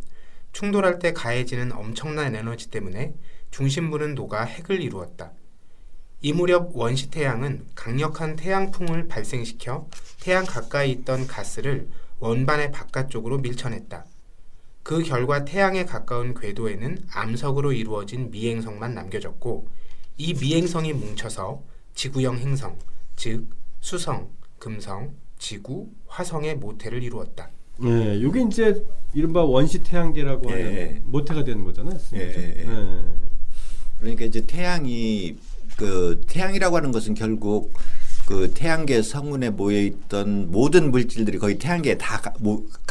충돌할 0.52 1.00
때 1.00 1.14
가해지는 1.14 1.72
엄청난 1.72 2.36
에너지 2.36 2.70
때문에 2.70 3.16
중심부는 3.52 4.16
녹아 4.16 4.44
핵을 4.44 4.82
이루었다. 4.82 5.32
이 6.22 6.34
무렵 6.34 6.76
원시 6.76 7.10
태양은 7.10 7.68
강력한 7.74 8.36
태양풍을 8.36 9.08
발생시켜 9.08 9.88
태양 10.20 10.46
가까이 10.46 10.92
있던 10.92 11.28
가스를 11.28 11.88
원반의 12.20 12.72
바깥쪽으로 12.72 13.40
밀쳐냈다. 13.40 14.06
그 14.88 15.04
결과 15.04 15.44
태양에 15.44 15.84
가까운 15.84 16.34
궤도에는 16.34 17.00
암석으로 17.12 17.74
이루어진 17.74 18.32
미행성만 18.32 18.94
남겨졌고 18.94 19.68
이 20.16 20.34
미행성이 20.34 20.94
뭉쳐서 20.94 21.62
지구형 21.94 22.38
행성, 22.38 22.80
즉 23.18 23.50
수성, 23.82 24.30
금성, 24.58 25.14
지구, 25.38 25.90
화성의 26.08 26.56
모태를 26.56 27.04
이루었다. 27.04 27.50
네, 27.80 28.16
이게 28.16 28.42
이제 28.50 28.82
이른바 29.14 29.44
원시 29.44 29.84
태양계라고 29.84 30.50
예. 30.52 30.54
하는 30.54 31.02
모태가 31.04 31.44
되는 31.44 31.66
거잖아요. 31.66 32.00
예. 32.14 32.18
네. 32.18 32.66
그러니까 34.00 34.24
이제 34.24 34.40
태양이 34.40 35.36
그 35.76 36.22
태양이라고 36.28 36.78
하는 36.78 36.94
것은 36.94 37.14
결국 37.14 37.74
그 38.28 38.52
태양계 38.54 39.02
성운에 39.02 39.52
모여 39.52 39.80
있던 39.80 40.52
모든 40.52 40.92
물질들이 40.92 41.40
거의 41.40 41.58
태양계에 41.58 41.98
다가 41.98 42.34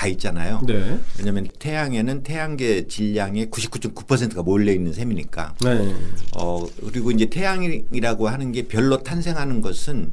있잖아요. 0.08 0.62
네. 0.66 0.98
왜냐하면 1.18 1.48
태양에는 1.58 2.22
태양계 2.22 2.86
질량의 2.86 3.48
99.9%가 3.48 4.42
몰려 4.42 4.72
있는 4.72 4.94
셈이니까. 4.94 5.54
네. 5.62 5.94
어 6.38 6.66
그리고 6.90 7.10
이제 7.10 7.26
태양이라고 7.26 8.28
하는 8.28 8.50
게 8.50 8.62
별로 8.66 9.02
탄생하는 9.02 9.60
것은 9.60 10.12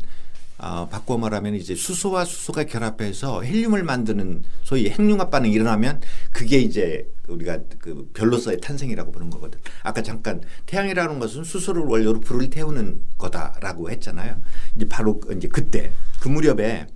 어, 0.64 0.88
바꿔 0.88 1.18
말하면 1.18 1.56
이제 1.56 1.76
수소와 1.76 2.24
수소가 2.24 2.64
결합해서 2.64 3.42
헬륨을 3.42 3.84
만드는 3.84 4.44
소위 4.62 4.90
핵융합 4.90 5.30
반응이 5.30 5.54
일어나면 5.54 6.00
그게 6.32 6.58
이제 6.60 7.06
우리가 7.28 7.60
그 7.80 8.10
별로서의 8.14 8.62
탄생이라고 8.62 9.12
보는 9.12 9.30
거거든. 9.30 9.60
아까 9.82 10.02
잠깐 10.02 10.42
태양이라는 10.66 11.20
것은 11.20 11.44
수소를 11.44 11.82
원료로 11.82 12.22
불을 12.22 12.50
태우는 12.50 13.02
거다라고 13.18 13.90
했잖아요. 13.92 14.38
이제 14.78 14.88
바로 14.88 15.20
이제 15.36 15.50
그때 15.50 15.92
그 16.22 16.30
무렵에 16.30 16.88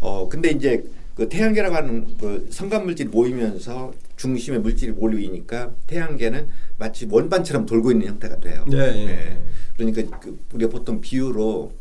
어 0.00 0.28
근데 0.28 0.50
이제 0.50 0.84
그 1.14 1.26
태양계라고 1.26 1.74
하는 1.74 2.18
그 2.18 2.48
성간 2.50 2.84
물질이 2.84 3.08
모이면서 3.08 3.94
중심에 4.16 4.58
물질이 4.58 4.92
몰리니까 4.92 5.70
태양계는 5.86 6.48
마치 6.76 7.06
원반처럼 7.10 7.64
돌고 7.64 7.92
있는 7.92 8.08
형태가 8.08 8.40
돼요. 8.40 8.66
네. 8.68 8.76
네. 9.06 9.42
그러니까 9.78 10.18
그 10.18 10.38
우리가 10.52 10.70
보통 10.70 11.00
비유로 11.00 11.79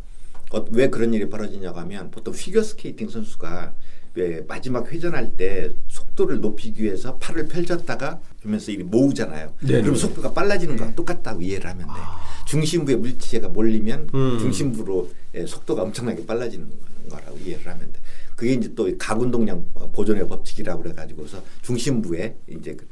어, 0.51 0.65
왜 0.71 0.89
그런 0.89 1.13
일이 1.13 1.29
벌어지냐고 1.29 1.79
하면 1.79 2.09
보통 2.11 2.33
피겨 2.33 2.63
스케이팅 2.63 3.09
선수가 3.09 3.73
왜 4.15 4.43
마지막 4.47 4.91
회전할 4.91 5.37
때 5.37 5.73
속도를 5.87 6.41
높이기 6.41 6.83
위해서 6.83 7.17
팔을 7.17 7.47
펼쳤다가 7.47 8.19
그러면서 8.39 8.71
이게 8.71 8.83
모으잖아요. 8.83 9.53
네. 9.61 9.81
그럼 9.81 9.95
속도가 9.95 10.33
빨라지는 10.33 10.77
거랑 10.77 10.95
똑같다고 10.95 11.41
이해를 11.41 11.69
하면 11.69 11.85
돼. 11.85 11.93
아. 11.93 12.19
중심부에 12.45 12.95
물체가 12.95 13.49
몰리면 13.49 14.09
음. 14.13 14.39
중심부로 14.39 15.11
예, 15.35 15.45
속도가 15.45 15.83
엄청나게 15.83 16.25
빨라지는 16.25 16.67
거라고 17.09 17.37
이해를 17.37 17.67
하면 17.67 17.91
돼. 17.91 17.99
그게 18.35 18.53
이제 18.53 18.73
또 18.73 18.89
각운동량 18.97 19.65
보존의 19.91 20.27
법칙이라고 20.27 20.81
그래가지고서 20.81 21.43
중심부에 21.61 22.35
이제 22.49 22.75
그, 22.75 22.87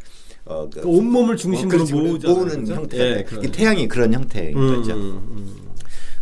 어, 0.46 0.70
그, 0.70 0.82
그 0.82 0.88
온몸을 0.88 1.38
중심으로 1.38 1.84
어, 1.84 2.34
모으는 2.34 2.68
형태. 2.68 2.98
예, 2.98 3.26
태양이 3.52 3.88
그런 3.88 4.14
형태인 4.14 4.56
음, 4.56 4.76
거죠. 4.76 4.94
음, 4.94 5.28
음. 5.32 5.67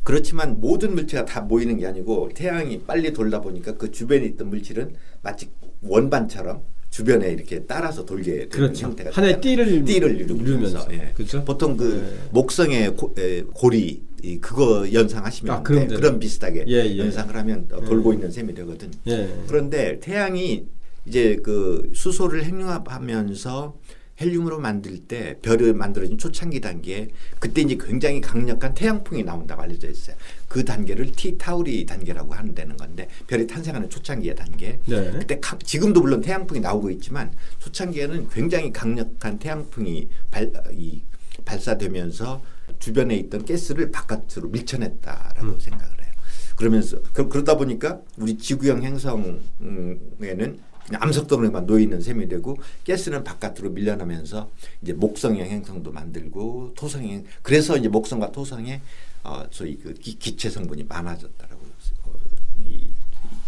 그렇지만 0.06 0.62
모든 0.62 0.94
물체가 0.94 1.26
다 1.26 1.42
모이는 1.42 1.80
게 1.80 1.88
아니고 1.88 2.30
태양이 2.36 2.80
빨리 2.80 3.12
돌다 3.12 3.42
보니까 3.42 3.76
그 3.76 3.90
주변에 3.90 4.24
있던 4.26 4.52
물질은 4.52 4.94
마치 5.24 5.50
원반처럼 5.82 6.62
주변에 6.92 7.32
이렇게 7.32 7.64
따라서 7.64 8.06
돌게 8.06 8.32
되는 8.32 8.50
그렇죠. 8.50 8.86
형태가 8.86 9.10
하나의 9.12 9.42
띠를 9.42 9.84
띠를 9.84 10.22
이루면서 10.22 10.88
예. 10.92 11.12
그렇죠? 11.16 11.44
보통 11.44 11.76
그 11.76 11.84
네. 11.84 12.30
목성의 12.32 12.96
고, 12.96 13.16
에, 13.18 13.42
고리 13.52 14.04
이 14.22 14.38
그거 14.38 14.88
연상하시면 14.94 15.56
아, 15.56 15.64
돼. 15.64 15.88
그런 15.88 16.20
비슷하게 16.20 16.66
예, 16.68 16.86
예. 16.86 16.98
연상을 17.00 17.36
하면 17.36 17.68
예. 17.76 17.86
돌고 17.86 18.14
있는 18.14 18.30
셈이 18.30 18.54
되거든. 18.54 18.92
예. 19.08 19.28
그런데 19.48 20.00
태양이 20.00 20.68
이제 21.08 21.38
그 21.44 21.92
수소를 21.96 22.44
핵융합하면서 22.44 23.76
헬륨으로 24.20 24.60
만들 24.60 24.98
때 25.00 25.38
별을 25.42 25.74
만들어진 25.74 26.18
초창기 26.18 26.62
단계에 26.62 27.10
그때 27.40 27.62
이제 27.62 27.78
굉장히 27.80 28.22
강력한 28.22 28.74
태양풍이 28.74 29.24
나온다고 29.24 29.62
알려져 29.62 29.90
있어요. 29.90 30.16
그 30.48 30.64
단계를 30.64 31.12
티 31.12 31.38
타우리 31.38 31.86
단계라고 31.86 32.34
하는 32.34 32.56
건데 32.78 33.08
별이 33.28 33.46
탄생하는 33.46 33.90
초창기의 33.90 34.36
단계. 34.36 34.80
네. 34.86 35.12
그때 35.12 35.40
지금도 35.64 36.02
물론 36.02 36.22
태양풍이 36.22 36.62
나오고 36.62 36.90
있지만 36.92 37.32
초창기에는 37.60 38.30
굉장히 38.30 38.72
강력한 38.72 39.38
태양풍이 39.38 40.08
발, 40.32 40.52
이, 40.72 41.02
발사되면서 41.44 42.42
주변에 42.80 43.16
있던 43.18 43.46
가스를 43.46 43.92
바깥으로 43.92 44.50
밀쳐냈다라고 44.50 45.48
음. 45.48 45.60
생각을 45.60 46.02
해요. 46.02 46.12
그러면서 46.56 47.02
그, 47.12 47.28
그러다 47.28 47.58
보니까 47.58 48.02
우리 48.18 48.38
지구형 48.38 48.84
행성에는 48.84 50.60
암석덩어리만 50.94 51.66
놓여 51.66 51.80
있는 51.80 52.02
셈이 52.02 52.28
되고 52.28 52.58
가스는 52.88 53.24
바깥으로 53.24 53.72
밀려나면서 53.72 54.50
이제 54.82 54.94
목성형 54.94 55.46
행성도 55.46 55.92
만들고 55.92 56.74
토성형 56.76 57.24
그래서 57.42 57.78
이제 57.78 57.88
목성과 57.88 58.32
토성에 58.32 58.82
어 59.24 59.44
소위 59.50 59.78
그 59.78 59.94
기, 59.94 60.38
체 60.38 60.50
성분이 60.50 60.86
많아졌다라고 60.88 61.62
어, 62.04 62.14
이, 62.64 62.90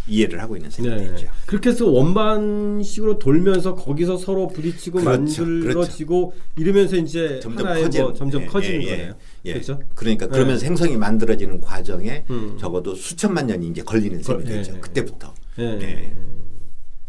이해를 0.08 0.40
하고 0.40 0.56
있는 0.56 0.70
셈이 0.70 0.88
네. 0.88 0.96
되죠. 0.96 1.28
그렇게 1.46 1.70
해서 1.70 1.86
원반식으로 1.86 3.20
돌면서 3.20 3.76
거기서 3.76 4.16
서로 4.16 4.48
부딪히고 4.48 5.00
그렇죠. 5.00 5.44
만들어지고 5.44 6.30
그렇죠. 6.30 6.44
이러면서 6.56 6.96
이제 6.96 7.38
점점 7.40 7.66
커지 7.66 8.02
뭐 8.02 8.12
점점 8.14 8.42
예, 8.42 8.46
커지는 8.46 8.82
예, 8.82 8.86
예, 8.86 8.90
거네요. 8.90 9.14
예. 9.44 9.52
그렇죠? 9.52 9.80
그러니까 9.94 10.26
그러면서 10.26 10.62
네. 10.62 10.66
행성이 10.66 10.96
만들어지는 10.96 11.60
과정에 11.60 12.24
음. 12.30 12.56
적어도 12.58 12.96
수천만 12.96 13.46
년이 13.46 13.68
이제 13.68 13.82
걸리는 13.82 14.20
셈이 14.22 14.44
되죠. 14.44 14.74
예, 14.74 14.80
그때부터. 14.80 15.32
예. 15.60 16.12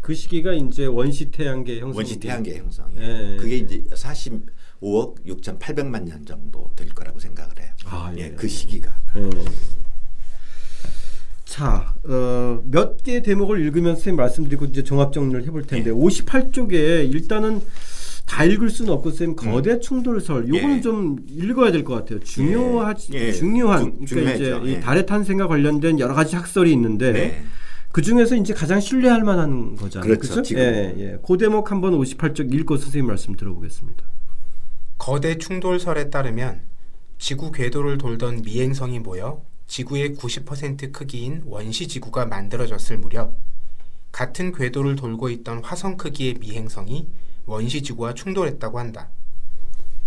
그 0.00 0.14
시기가 0.14 0.52
이제 0.54 0.86
원시 0.86 1.30
태양계 1.30 1.80
형성. 1.80 1.96
원시 1.96 2.18
태양계 2.18 2.56
형성. 2.58 2.86
예. 2.96 3.36
그게 3.38 3.58
이제 3.58 3.84
45억 3.92 5.24
6,800만 5.26 6.04
년 6.04 6.24
정도 6.24 6.70
될 6.76 6.88
거라고 6.88 7.18
생각을 7.20 7.52
해요. 7.60 7.68
아, 7.84 8.12
예. 8.16 8.22
예. 8.22 8.30
그 8.30 8.48
시기가. 8.48 8.90
예. 9.16 9.30
자, 11.44 11.94
어, 12.04 12.62
몇 12.64 13.02
개 13.02 13.22
대목을 13.22 13.60
읽으면 13.60 13.96
선생님 13.96 14.16
말씀드리고 14.16 14.66
이제 14.66 14.82
종합 14.84 15.12
정리를 15.12 15.44
해볼 15.46 15.64
텐데 15.64 15.90
예. 15.90 15.94
58쪽에 15.94 17.12
일단은 17.12 17.60
다 18.26 18.44
읽을 18.44 18.70
수는 18.70 18.92
없고 18.92 19.10
선생님 19.10 19.36
거대 19.36 19.72
음. 19.72 19.80
충돌설 19.80 20.48
요거는 20.48 20.76
예. 20.76 20.80
좀 20.80 21.16
읽어야 21.28 21.72
될 21.72 21.82
것 21.82 21.94
같아요. 21.94 22.20
중요하지 22.20 23.12
예. 23.14 23.32
중요한 23.32 24.06
중, 24.06 24.18
그러니까 24.22 24.34
이제 24.34 24.70
이 24.72 24.80
달의 24.80 25.04
탄생과 25.06 25.48
관련된 25.48 25.98
여러 25.98 26.14
가지 26.14 26.36
학설이 26.36 26.70
있는데 26.72 27.12
네. 27.12 27.44
그 27.92 28.02
중에서 28.02 28.36
이제 28.36 28.54
가장 28.54 28.80
신뢰할 28.80 29.24
만한 29.24 29.74
거잖아요. 29.74 30.16
그렇죠. 30.16 30.34
그렇죠? 30.34 30.54
예, 30.56 30.94
예. 30.96 31.18
그 31.26 31.36
대목 31.36 31.70
한번 31.70 31.92
58쪽 31.98 32.54
읽고 32.54 32.76
선생님 32.76 33.08
말씀 33.08 33.34
들어보겠습니다. 33.34 34.04
거대 34.96 35.38
충돌설에 35.38 36.10
따르면 36.10 36.62
지구 37.18 37.50
궤도를 37.50 37.98
돌던 37.98 38.42
미행성이 38.42 39.00
모여 39.00 39.42
지구의 39.66 40.14
90% 40.14 40.92
크기인 40.92 41.42
원시 41.46 41.88
지구가 41.88 42.26
만들어졌을 42.26 42.98
무렵 42.98 43.36
같은 44.12 44.52
궤도를 44.52 44.96
돌고 44.96 45.28
있던 45.30 45.62
화성 45.62 45.96
크기의 45.96 46.34
미행성이 46.34 47.08
원시 47.46 47.82
지구와 47.82 48.14
충돌했다고 48.14 48.78
한다. 48.78 49.08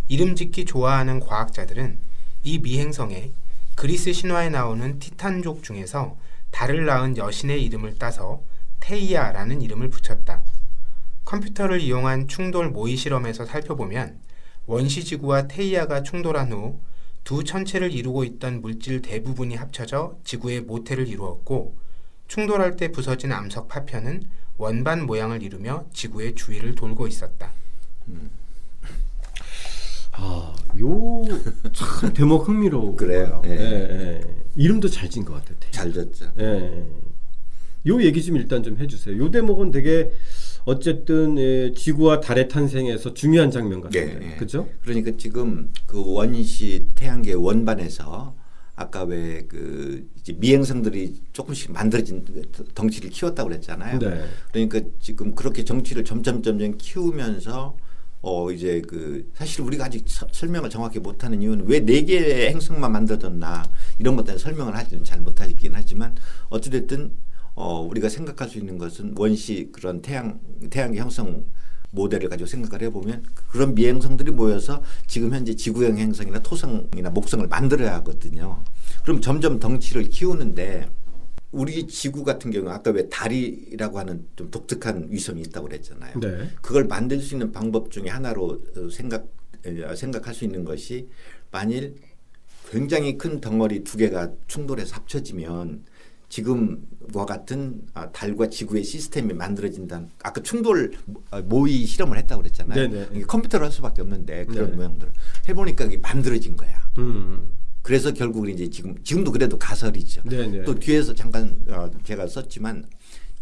이름 0.08 0.36
짓기 0.36 0.66
좋아하는 0.66 1.20
과학자들은 1.20 1.98
이 2.44 2.60
미행성에 2.60 3.32
그리스 3.76 4.14
신화에 4.14 4.50
나오는 4.50 5.00
티탄족 5.00 5.64
중에서 5.64 6.16
달을 6.54 6.86
낳은 6.86 7.18
여신의 7.18 7.62
이름을 7.66 7.96
따서 8.00 8.42
테이아라는 8.80 9.62
이름을 9.62 9.90
붙였다. 9.90 10.42
컴퓨터를 11.26 11.82
이용한 11.82 12.30
충돌 12.30 12.70
모의 12.70 12.96
실험에서 12.96 13.46
살펴보면 13.46 14.22
원시지구와 14.68 15.48
테이아가 15.48 16.04
충돌한 16.04 16.54
후 16.54 16.94
두 17.24 17.44
천체를 17.44 17.92
이루고 17.94 18.26
있던 18.26 18.62
물질 18.62 19.02
대부분이 19.02 19.56
합쳐져 19.56 20.18
지구의 20.26 20.62
모태를 20.62 21.08
이루었고 21.08 21.78
충돌할 22.28 22.76
때 22.76 22.90
부서진 22.92 23.32
암석 23.32 23.70
파편은 23.70 24.24
원반 24.58 25.06
모양을 25.06 25.42
이루며 25.42 25.86
지구의 25.94 26.36
주위를 26.36 26.76
돌고 26.76 27.08
있었다. 27.08 27.52
음. 28.10 28.30
아, 30.14 30.54
요 30.80 31.24
참 31.74 32.14
대목 32.14 32.48
흥미로워. 32.48 32.96
그래요. 32.96 33.42
예. 33.46 33.50
예, 33.50 33.56
예. 33.56 34.22
이름도 34.56 34.88
잘 34.90 35.10
지은 35.10 35.26
것 35.26 35.34
같아요. 35.34 35.58
잘 35.72 35.92
졌죠. 35.92 36.32
예. 36.40 36.84
요 37.88 38.02
얘기 38.02 38.22
좀 38.24 38.38
일단 38.38 38.62
좀 38.64 38.78
해주세요. 38.78 39.18
요 39.18 39.32
대목은 39.32 39.72
되게 39.72 40.12
어쨌든 40.66 41.38
예, 41.38 41.74
지구와 41.76 42.20
달의 42.22 42.48
탄생에서 42.48 43.14
중요한 43.14 43.52
장면 43.52 43.82
같아요. 43.82 44.08
예, 44.22 44.32
예. 44.32 44.36
그죠? 44.36 44.70
그러니까 44.82 45.12
지금 45.18 45.72
그 45.86 46.02
원시 46.14 46.88
태양계 46.96 47.34
원반에서 47.34 48.36
아까 48.76 49.04
왜 49.04 49.44
그 49.48 50.08
미행성들이 50.38 51.22
조금씩 51.34 51.72
만들어진 51.74 52.26
덩치를 52.74 53.10
키웠다고 53.10 53.50
그랬잖아요. 53.50 54.00
네. 54.00 54.24
그러니까 54.52 54.80
지금 55.00 55.36
그렇게 55.36 55.64
정치를 55.66 56.04
점점 56.06 56.42
점점 56.42 56.76
키우면서 56.78 57.76
어 58.26 58.50
이제 58.52 58.82
그 58.88 59.30
사실 59.36 59.62
우리가 59.62 59.86
아직 59.86 60.08
서, 60.08 60.26
설명을 60.32 60.70
정확히 60.70 60.98
못하는 61.00 61.42
이유는 61.42 61.68
왜 61.68 61.82
네 61.82 62.04
개의 62.06 62.50
행성만 62.52 62.92
만들어졌나 62.92 63.64
이런 64.00 64.16
것들은 64.16 64.40
설명을 64.40 64.76
하지는 64.76 65.04
잘 65.04 65.20
못하긴 65.20 65.74
하지만 65.76 66.16
어찌됐든 66.50 67.12
어 67.56 67.82
우리가 67.82 68.08
생각할 68.10 68.50
수 68.50 68.58
있는 68.58 68.78
것은 68.78 69.14
원시 69.18 69.70
그런 69.74 70.02
태양 70.02 70.40
태양계 70.70 71.00
형성 71.00 71.44
모델을 71.92 72.30
가지고 72.30 72.48
생각을 72.48 72.88
해보면 72.88 73.24
그런 73.50 73.76
미행성들이 73.76 74.32
모여서 74.32 74.82
지금 75.06 75.34
현재 75.34 75.54
지구형 75.56 75.98
행성이나 75.98 76.40
토성이나 76.40 77.10
목성을 77.12 77.46
만들어야 77.48 77.94
하거든요. 77.96 78.64
그럼 79.04 79.22
점점 79.22 79.60
덩치를 79.60 80.06
키우는데 80.10 80.90
우리 81.54 81.88
지구 81.88 82.24
같은 82.24 82.52
경우 82.52 82.70
아까 82.70 82.92
왜 82.92 83.08
달이라고 83.08 84.00
하는 84.00 84.28
좀 84.36 84.50
독특한 84.50 85.08
위성이 85.10 85.42
있다고 85.42 85.68
그랬잖아요. 85.68 86.20
네. 86.20 86.50
그걸 86.62 86.86
만들 86.86 87.22
수 87.22 87.36
있는 87.36 87.52
방법 87.52 87.92
중에 87.92 88.10
하나로 88.10 88.62
생각 88.92 89.28
생각할 89.96 90.34
수 90.34 90.44
있는 90.44 90.66
것이 90.66 91.08
만일 91.52 91.96
굉장히 92.70 93.18
큰 93.18 93.40
덩어리 93.40 93.84
두 93.84 93.98
개가 93.98 94.32
충돌해서 94.48 94.96
합쳐지면 94.96 95.86
지금과 96.28 97.26
같은 97.28 97.84
아, 97.94 98.10
달과 98.12 98.50
지구의 98.50 98.84
시스템이 98.84 99.34
만들어진다는 99.34 100.10
아까 100.24 100.42
충돌 100.42 100.92
아, 101.30 101.40
모의 101.42 101.86
실험을 101.86 102.18
했다고 102.18 102.42
그랬잖아요. 102.42 102.90
네네. 102.90 103.10
이게 103.14 103.22
컴퓨터로 103.26 103.66
할 103.66 103.72
수밖에 103.72 104.02
없는데 104.02 104.46
그런 104.46 104.72
네 104.72 104.76
모양들 104.76 105.12
해보니까 105.48 105.86
이게 105.86 105.98
만들어진 105.98 106.58
거야. 106.58 106.74
음. 106.98 107.52
그래서 107.84 108.12
결국은 108.14 108.50
이제 108.50 108.70
지금 108.70 108.96
지금도 109.04 109.32
그래도 109.32 109.60
가설이죠. 109.60 110.24
네네. 110.24 110.64
또 110.64 110.74
뒤에서 110.74 111.14
잠깐 111.14 111.56
어, 111.68 111.92
제가 112.04 112.28
썼지만 112.28 112.86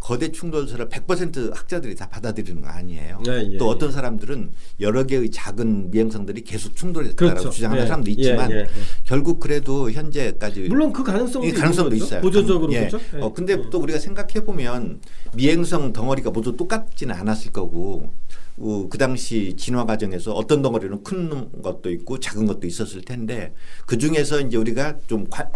거대 0.02 0.32
충돌설을 0.32 0.90
100% 0.90 1.54
학자들이 1.54 1.96
다 1.96 2.10
받아들이는 2.10 2.64
거 2.64 2.68
아니에요. 2.68 3.22
네, 3.24 3.50
예, 3.52 3.58
또 3.60 3.70
어떤 3.70 3.92
사람들은 3.92 4.50
여러 4.80 5.04
개의 5.04 5.30
작은 5.30 5.92
미행성들이 5.92 6.42
계속 6.42 6.76
충돌했다라고 6.76 7.40
그렇죠. 7.40 7.50
주장하는 7.52 7.84
예, 7.84 7.88
사람도 7.88 8.10
있지만 8.10 8.52
예, 8.52 8.56
예, 8.56 8.60
예, 8.62 8.68
결국 9.06 9.40
그래도 9.40 9.92
현재까지 9.92 10.62
물론 10.62 10.92
그 10.92 11.04
가능성도, 11.04 11.54
가능성도 11.54 11.96
있어요. 11.96 12.20
보조적으로 12.20 12.74
예. 12.74 12.88
그렇죠. 12.88 13.00
어, 13.20 13.32
근데 13.32 13.70
또 13.70 13.78
우리가 13.78 14.00
생각해 14.00 14.44
보면 14.44 15.02
미행성 15.36 15.94
덩어리가 15.94 16.32
모두 16.32 16.58
똑같지는 16.58 17.14
않았을 17.14 17.52
거고 17.52 18.12
어, 18.51 18.51
그 18.90 18.98
당시 18.98 19.56
진화 19.58 19.86
과정에서 19.86 20.34
어떤 20.34 20.62
덩어리는 20.62 21.04
큰 21.04 21.62
것도 21.62 21.90
있고 21.92 22.20
작은 22.20 22.46
것도 22.46 22.68
있었을 22.68 23.02
텐데 23.02 23.54
그 23.86 23.98
중에서 23.98 24.42
이제 24.42 24.58
우리가 24.58 24.98
좀 25.08 25.28
과, 25.30 25.50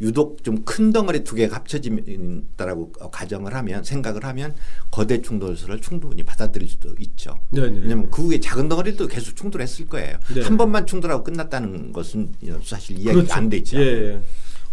유독 0.00 0.42
좀 0.42 0.64
큰 0.64 0.92
덩어리 0.92 1.24
두 1.24 1.34
개가 1.34 1.56
합쳐진다라고 1.56 2.92
가정을 2.92 3.54
하면 3.54 3.84
생각을 3.84 4.24
하면 4.24 4.54
거대 4.90 5.20
충돌설을 5.20 5.80
충분히 5.80 6.22
받아들일 6.22 6.68
수도 6.68 6.94
있죠. 6.98 7.38
네네. 7.50 7.68
네. 7.70 7.78
왜냐하면 7.80 8.10
그 8.10 8.22
후에 8.22 8.40
작은 8.40 8.68
덩어리도 8.68 9.08
계속 9.08 9.36
충돌했을 9.36 9.86
거예요. 9.86 10.16
네. 10.34 10.42
한 10.42 10.56
번만 10.56 10.86
충돌하고 10.86 11.24
끝났다는 11.24 11.92
것은 11.92 12.32
사실 12.62 12.96
이야기가 12.96 13.12
그렇죠. 13.14 13.34
안 13.34 13.48
되죠. 13.48 13.78
예, 13.78 13.82
예. 13.82 14.20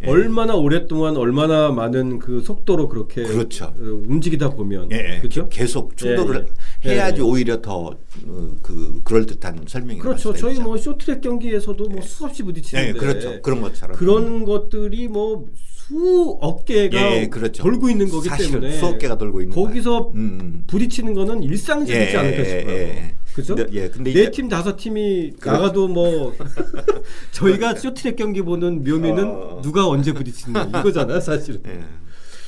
예. 0.03 0.07
얼마나 0.07 0.53
오랫동안 0.55 1.17
얼마나 1.17 1.71
많은 1.71 2.19
그 2.19 2.41
속도로 2.41 2.87
그렇게 2.87 3.23
그렇죠. 3.23 3.65
어, 3.65 3.73
움직이다 3.79 4.51
보면 4.51 4.91
예. 4.91 5.17
그렇죠? 5.19 5.49
계속 5.49 5.97
충돌을 5.97 6.45
예. 6.47 6.53
해야지 6.85 7.19
예. 7.19 7.23
오히려 7.23 7.61
더그 7.61 7.95
어, 8.27 9.01
그럴 9.03 9.25
듯한 9.25 9.65
설명이 9.67 9.99
그렇죠. 9.99 10.33
저희 10.33 10.53
있죠. 10.53 10.63
뭐 10.63 10.77
쇼트랙 10.77 11.21
경기에서도 11.21 11.83
뭐 11.85 11.97
예. 11.97 12.05
수없이 12.05 12.43
부딪히는데 12.43 12.99
그렇죠. 12.99 13.41
그런 13.41 13.61
것처럼 13.61 13.97
그런 13.97 14.27
음. 14.27 14.45
것들이 14.45 15.07
뭐 15.07 15.47
수억 15.87 16.65
개가 16.65 17.15
예, 17.15 17.27
그렇죠. 17.27 17.63
돌고 17.63 17.89
있는 17.89 18.09
거기 18.09 18.29
때문에 18.29 18.77
수억 18.77 18.99
개가 18.99 19.17
돌고 19.17 19.41
있는 19.41 19.55
거기서 19.55 20.11
음, 20.15 20.39
음. 20.41 20.63
부딪히는 20.67 21.13
거는 21.13 21.43
일상적이지 21.43 22.13
예, 22.13 22.17
않을까 22.17 22.43
싶어요. 22.43 23.17
그죠? 23.33 23.55
예, 23.71 23.87
근데 23.87 24.11
네팀 24.11 24.49
다섯 24.49 24.75
팀이 24.77 25.33
그 25.39 25.47
나가도 25.47 25.87
뭐 25.87 26.35
저희가 27.31 27.75
쇼트랙 27.75 28.15
경기 28.15 28.41
보는 28.41 28.83
묘미는 28.83 29.25
어... 29.25 29.61
누가 29.61 29.87
언제 29.87 30.11
부딪히는 30.11 30.69
이거잖아 30.69 31.19
사실은. 31.19 31.61
예. 31.67 31.79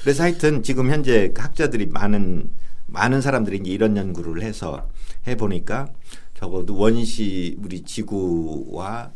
그래서 0.01 0.23
하여튼 0.23 0.63
지금 0.63 0.89
현재 0.89 1.31
학자들이 1.35 1.87
많은 1.87 2.49
많은 2.91 3.21
사람들이 3.21 3.57
이제 3.57 3.71
이런 3.71 3.97
연구를 3.97 4.41
해서 4.41 4.89
해 5.27 5.35
보니까 5.35 5.87
적어도 6.33 6.77
원시 6.77 7.57
우리 7.61 7.81
지구와 7.81 9.11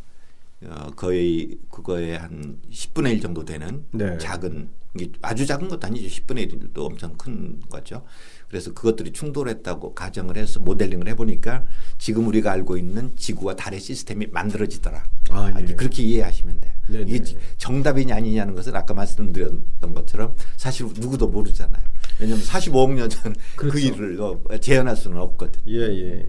어, 0.66 0.92
거의 0.96 1.58
그거에 1.70 2.16
한 2.16 2.60
10분의 2.72 3.14
1 3.14 3.22
정도 3.22 3.44
되는 3.44 3.86
네. 3.92 4.18
작은 4.18 4.70
이게 4.96 5.12
아주 5.22 5.46
작은 5.46 5.70
것도 5.70 5.88
아니죠. 5.88 6.08
10분의 6.08 6.52
1도 6.52 6.86
엄청 6.86 7.18
큰 7.18 7.60
거죠. 7.70 8.06
그래서 8.48 8.72
그것들이 8.74 9.12
충돌했다고 9.12 9.96
가정을 9.96 10.38
해서 10.38 10.60
모델링을 10.60 11.08
해보니까 11.10 11.66
지금 11.98 12.28
우리가 12.28 12.52
알고 12.52 12.78
있는 12.78 13.16
지구와 13.16 13.56
달의 13.56 13.80
시스템이 13.80 14.28
만들어지더라. 14.28 15.04
아, 15.32 15.54
예. 15.60 15.74
그렇게 15.74 16.04
이해하시면 16.04 16.62
돼요. 16.62 16.74
네네. 16.88 17.06
이게 17.08 17.38
정답이냐 17.58 18.16
아니냐는 18.16 18.54
것은 18.54 18.76
아까 18.76 18.94
말씀드렸던 18.94 19.94
것처럼 19.96 20.36
사실 20.58 20.86
누구도 20.86 21.28
모르잖아요. 21.28 21.93
왜냐하면 22.24 22.46
45억 22.46 22.94
년 22.94 23.10
전그 23.10 23.36
그렇죠. 23.56 23.80
일을 23.80 24.22
어, 24.22 24.42
재현할 24.60 24.96
수는 24.96 25.18
없거든. 25.18 25.62
예, 25.68 25.80
예. 25.82 26.26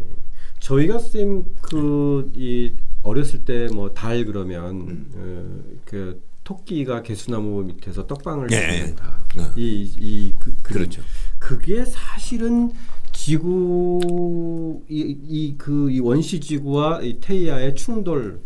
저희가 0.61 0.99
쌤그이 0.99 2.75
어렸을 3.03 3.45
때 3.45 3.67
뭐 3.73 3.93
달 3.95 4.25
그러면 4.25 4.71
음. 4.81 5.11
어, 5.15 5.79
그 5.85 6.23
토끼가 6.43 7.03
개수나무 7.03 7.63
밑에서 7.65 8.07
떡방을 8.07 8.49
씹는다. 8.51 9.25
예. 9.37 9.41
네. 9.41 9.51
이이 9.57 10.33
그, 10.39 10.53
그, 10.63 10.73
그 10.75 10.79
렇죠. 10.79 11.03
그게 11.39 11.85
사실은 11.85 12.71
지구 13.13 14.83
이그 14.89 15.91
이 15.91 16.01
원시 16.01 16.41
지구와 16.41 17.01
이 17.03 17.19
테이아의 17.21 17.75
충돌 17.75 18.41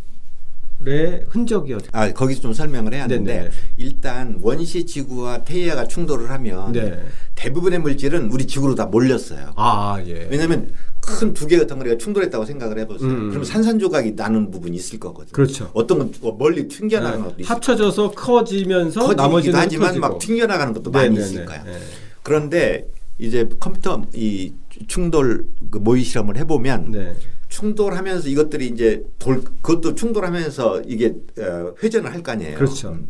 의 0.87 1.25
흔적이었죠. 1.29 1.89
아 1.93 2.13
거기서 2.13 2.41
좀 2.41 2.53
설명을 2.53 2.95
해야 2.95 3.03
하는데 3.03 3.33
네네. 3.33 3.51
일단 3.79 4.39
원시 4.41 4.87
지구와 4.87 5.43
테이아가 5.43 5.89
충돌을 5.89 6.31
하면 6.31 6.71
네. 6.71 7.03
대부분의 7.35 7.81
물질은 7.81 8.31
우리 8.31 8.47
지구로 8.47 8.77
다 8.77 8.87
몰렸어요. 8.87 9.55
아 9.57 10.01
예. 10.07 10.29
왜냐하면 10.31 10.73
큰 11.01 11.35
두 11.35 11.47
개의 11.47 11.67
덩어리가 11.67 11.97
충돌했다고 11.99 12.45
생각을 12.45 12.79
해보세요. 12.81 13.11
음. 13.11 13.31
그럼 13.31 13.43
산산조각이 13.43 14.13
나는 14.13 14.51
부분이 14.51 14.77
있을 14.77 15.01
거거든요. 15.01 15.33
그렇죠. 15.33 15.71
어떤 15.73 16.13
건뭐 16.13 16.37
멀리 16.39 16.69
튕겨나가는 16.69 17.19
네. 17.19 17.25
것도 17.25 17.41
있을 17.41 17.51
합쳐져서 17.51 18.11
커지면서 18.13 19.15
나머지는 19.15 19.59
하지만 19.59 19.89
흩어지고. 19.89 20.09
막 20.09 20.19
튕겨나가는 20.19 20.73
것도 20.75 20.91
네네네. 20.91 21.09
많이 21.15 21.29
있을 21.29 21.45
거야. 21.45 21.65
네. 21.65 21.73
그런데 22.23 22.89
이제 23.19 23.49
컴퓨터 23.59 24.03
이 24.15 24.53
충돌 24.87 25.47
그 25.71 25.79
모의 25.79 26.03
실험을 26.05 26.37
해보면 26.39 26.91
네. 26.93 27.17
충돌하면서 27.49 28.29
이것들이 28.29 28.67
이제 28.69 29.03
돌 29.19 29.43
그것도 29.43 29.95
충돌하면서 29.95 30.83
이게 30.87 31.15
어, 31.39 31.75
회전을 31.83 32.13
할 32.13 32.23
거 32.23 32.33
아니에요. 32.33 32.57
그렇죠. 32.59 32.91
음. 32.91 33.09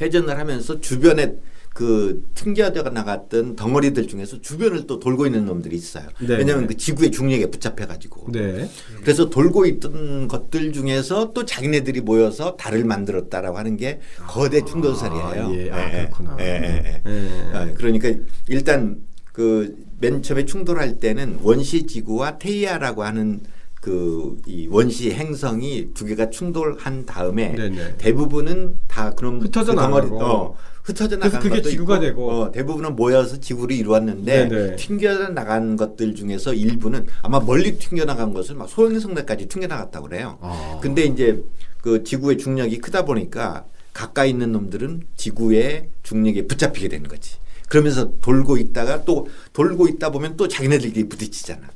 회전을 0.00 0.38
하면서 0.38 0.80
주변에 0.80 1.36
그 1.74 2.22
튕겨져 2.34 2.82
나갔던 2.82 3.56
덩어리들 3.56 4.06
중에서 4.06 4.42
주변을 4.42 4.86
또 4.86 4.98
돌고 5.00 5.24
있는 5.24 5.46
놈들이 5.46 5.74
있어요. 5.74 6.06
네. 6.20 6.36
왜냐하면 6.36 6.66
그 6.66 6.76
지구의 6.76 7.10
중력에 7.10 7.46
붙잡혀 7.46 7.86
가지고. 7.86 8.30
네. 8.30 8.68
그래서 9.00 9.30
돌고 9.30 9.64
있던 9.64 10.28
것들 10.28 10.72
중에서 10.74 11.32
또 11.32 11.46
자기네들이 11.46 12.02
모여서 12.02 12.56
달을 12.56 12.84
만들었다라고 12.84 13.56
하는 13.56 13.78
게 13.78 14.00
거대 14.26 14.62
충돌설이에요. 14.62 15.24
아, 15.24 15.54
예. 15.54 15.70
아, 15.70 15.90
그렇구나. 15.90 16.36
예, 16.40 16.44
예, 16.44 17.02
예. 17.06 17.68
예. 17.68 17.74
그러니까 17.74 18.12
일단 18.48 18.98
그 19.32 19.74
맨 20.02 20.22
처음에 20.22 20.44
충돌할 20.44 20.98
때는 21.00 21.38
원시 21.42 21.86
지구와 21.86 22.38
테이아라고 22.38 23.02
하는 23.04 23.40
그 23.80 24.36
이 24.46 24.68
원시 24.70 25.10
행성이 25.12 25.88
두 25.94 26.04
개가 26.04 26.30
충돌한 26.30 27.06
다음에 27.06 27.54
네네. 27.54 27.96
대부분은 27.98 28.78
다 28.86 29.10
그런 29.12 29.40
흩어져 29.40 29.72
그 29.74 29.80
덩어리 29.80 30.08
어, 30.12 30.56
흩어져 30.84 31.16
나간 31.16 31.40
그게 31.40 31.56
것도 31.56 31.70
지구가 31.70 31.96
있고, 31.96 32.06
되고 32.06 32.30
어, 32.30 32.52
대부분은 32.52 32.96
모여서 32.96 33.38
지구를 33.40 33.74
이루었는데 33.76 34.48
네네. 34.48 34.76
튕겨 34.76 35.28
나간 35.30 35.76
것들 35.76 36.14
중에서 36.14 36.54
일부는 36.54 37.06
아마 37.22 37.40
멀리 37.40 37.78
튕겨 37.78 38.04
나간 38.04 38.34
것을 38.34 38.54
막 38.56 38.68
소행성대까지 38.68 39.46
튕겨 39.46 39.66
나갔다고 39.66 40.08
그래요. 40.08 40.38
아. 40.40 40.78
근데 40.82 41.04
이제 41.04 41.42
그 41.80 42.04
지구의 42.04 42.38
중력이 42.38 42.78
크다 42.78 43.04
보니까 43.04 43.64
가까이 43.92 44.30
있는 44.30 44.52
놈들은 44.52 45.02
지구의 45.16 45.88
중력에 46.02 46.46
붙잡히게 46.46 46.88
되는 46.88 47.08
거지. 47.08 47.41
그러면서 47.72 48.12
돌고 48.20 48.58
있다가 48.58 49.06
또 49.06 49.28
돌고 49.54 49.88
있다 49.88 50.10
보면 50.10 50.36
또 50.36 50.46
자기네들끼리 50.46 51.08
부딪히잖아. 51.08 51.70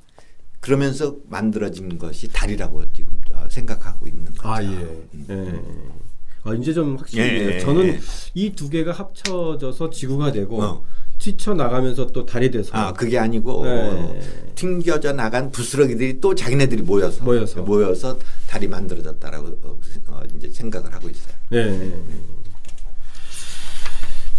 그러면서 0.60 1.16
만들어진 1.30 1.96
것이 1.96 2.28
달이라고 2.28 2.92
지금 2.92 3.18
어, 3.32 3.46
생각하고 3.48 4.06
있는 4.06 4.26
거죠. 4.26 4.46
아 4.46 4.62
예. 4.62 4.66
음. 4.66 5.26
예. 5.30 6.50
아, 6.50 6.54
이제 6.54 6.74
좀 6.74 6.96
확실히 6.96 7.22
예, 7.22 7.54
예, 7.54 7.58
저는 7.60 7.86
예. 7.86 8.00
이두 8.34 8.68
개가 8.68 8.92
합쳐져서 8.92 9.88
지구가 9.88 10.32
되고 10.32 10.62
어. 10.62 10.84
튀쳐 11.18 11.54
나가면서 11.54 12.08
또 12.08 12.26
달이 12.26 12.50
돼서 12.50 12.72
아 12.74 12.92
그게 12.92 13.18
아니고 13.18 13.64
네. 13.64 14.20
튕겨져 14.54 15.14
나간 15.14 15.50
부스러기들이 15.50 16.20
또 16.20 16.34
자기네들이 16.34 16.82
모여서 16.82 17.24
모여서, 17.24 17.62
모여서 17.62 18.18
달이 18.48 18.68
만들어졌다라고 18.68 19.78
어, 20.08 20.22
이제 20.36 20.50
생각을 20.50 20.92
하고 20.92 21.08
있어요. 21.08 21.34
네. 21.48 21.94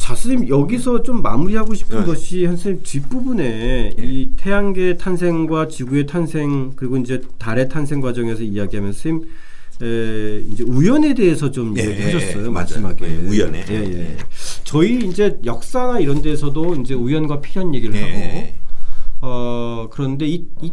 자, 0.08 0.16
선생님 0.16 0.48
여기서 0.48 1.04
좀 1.04 1.22
마무리하고 1.22 1.74
싶은 1.74 2.00
네. 2.00 2.06
것이 2.06 2.46
선생님 2.46 2.82
뒷부분에 2.82 3.44
네. 3.44 3.94
이 3.98 4.30
태양계 4.38 4.96
탄생과 4.96 5.68
지구의 5.68 6.06
탄생 6.06 6.72
그리고 6.78 6.96
이제 6.96 7.22
달의 7.38 7.68
탄생 7.68 8.00
과정에서 8.00 8.42
이야기하면서 8.42 8.98
선생님 8.98 9.30
에, 9.82 10.44
이제 10.50 10.64
우연에 10.64 11.14
대해서 11.14 11.52
좀 11.52 11.78
예, 11.78 11.84
얘기하셨어요 11.84 12.46
예, 12.46 12.50
마지막에 12.50 13.06
예, 13.06 13.18
우연에 13.18 13.66
예, 13.70 13.74
예. 13.74 14.18
저희 14.64 14.96
이제 15.10 15.38
역사나 15.44 16.00
이런 16.00 16.22
데서도 16.22 16.76
이제 16.76 16.94
우연과 16.94 17.42
필연 17.42 17.76
얘기를 17.76 17.94
예, 17.94 18.02
하고 18.02 18.14
예. 18.14 18.56
어 19.20 19.90
그런데 19.92 20.26
이, 20.26 20.46
이 20.62 20.72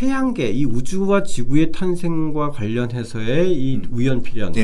태양계 0.00 0.50
이 0.50 0.64
우주와 0.64 1.24
지구의 1.24 1.72
탄생과 1.72 2.52
관련해서의 2.52 3.52
이 3.52 3.76
음. 3.76 3.88
우연 3.92 4.22
필연 4.22 4.54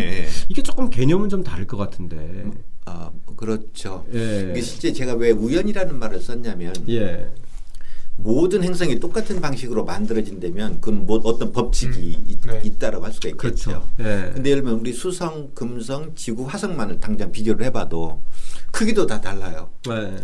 이게 0.49 0.63
조금 0.63 0.89
개념은 0.89 1.29
좀 1.29 1.45
다를 1.45 1.67
것 1.67 1.77
같은데 1.77 2.17
음, 2.17 2.55
아 2.87 3.11
그렇죠 3.37 4.07
이게 4.09 4.63
실제 4.63 4.95
제가 4.95 5.13
왜 5.13 5.33
우연이라는 5.33 5.99
말을 5.99 6.21
썼냐면 6.23 6.73
모든 8.17 8.65
행성이 8.65 8.99
똑같은 8.99 9.43
방식으로 9.43 9.85
만들어진다면 9.85 10.81
그건 10.81 11.05
뭐 11.05 11.21
어떤 11.23 11.53
법칙이 11.53 12.17
음. 12.17 12.41
네. 12.47 12.63
있다라고 12.65 13.05
할 13.05 13.13
수가 13.13 13.29
있겠죠. 13.29 13.39
그렇죠. 13.39 13.89
네. 13.99 14.31
근데 14.33 14.51
예를 14.53 14.63
들면 14.63 14.81
우리 14.81 14.95
수성, 14.95 15.51
금성, 15.53 16.15
지구, 16.15 16.47
화성만을 16.47 16.99
당장 16.99 17.31
비교를 17.31 17.67
해봐도 17.67 18.23
크기도 18.71 19.07
다 19.07 19.21
달라요. 19.21 19.69
네. 19.87 20.17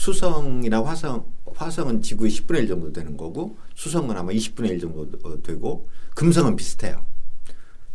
수성이나 0.00 0.82
화성, 0.82 1.26
화성은 1.54 2.00
지구의 2.00 2.30
10분의 2.30 2.60
1 2.60 2.68
정도 2.68 2.90
되는 2.90 3.18
거고 3.18 3.58
수성은 3.74 4.16
아마 4.16 4.32
20분의 4.32 4.70
1 4.70 4.80
정도 4.80 5.42
되고 5.42 5.86
금성은 6.14 6.56
비슷해요. 6.56 7.04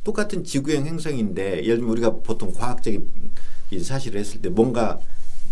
똑같은 0.04 0.44
지구형 0.44 0.86
행성인데 0.86 1.64
예를 1.64 1.78
들면 1.78 1.90
우리가 1.90 2.18
보통 2.18 2.54
과학적인 2.54 3.10
사실을 3.82 4.20
했을 4.20 4.40
때 4.40 4.50
뭔가 4.50 5.00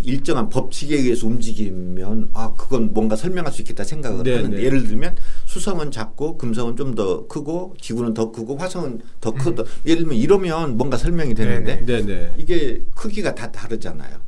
일정한 0.04 0.50
법칙에 0.50 0.96
의해서 0.96 1.26
움직이면 1.26 2.30
아 2.34 2.54
그건 2.56 2.94
뭔가 2.94 3.16
설명할 3.16 3.52
수 3.52 3.64
있겠다 3.64 3.84
생각을 3.84 4.24
네 4.24 4.36
하는데 4.36 4.56
네. 4.56 4.64
예를 4.64 4.86
들면 4.88 5.16
수성은 5.46 5.90
작고 5.90 6.38
금성은 6.38 6.76
좀 6.76 6.94
더 6.94 7.26
크고 7.26 7.76
지구는 7.82 8.14
더 8.14 8.32
크고 8.32 8.58
화성은 8.58 9.02
더 9.22 9.32
음. 9.32 9.38
크다 9.38 9.64
예를 9.88 10.04
들면 10.04 10.18
이러면 10.18 10.78
뭔가 10.78 10.98
설명이 10.98 11.34
되는데 11.34 11.84
네네. 11.84 12.06
네네. 12.06 12.34
이게 12.38 12.80
크기가 12.94 13.34
다 13.34 13.52
다르잖아요. 13.52 14.20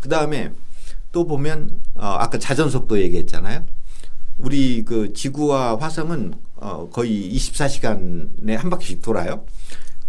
그 0.00 0.08
다음에 0.08 0.52
또 1.12 1.26
보면 1.26 1.80
어, 1.94 2.06
아까 2.06 2.38
자전 2.38 2.70
속도 2.70 3.00
얘기했잖아요. 3.00 3.64
우리 4.38 4.82
그 4.84 5.12
지구와 5.12 5.78
화성은 5.78 6.34
어, 6.56 6.88
거의 6.90 7.32
24시간에 7.34 8.56
한 8.56 8.70
바퀴씩 8.70 9.02
돌아요. 9.02 9.44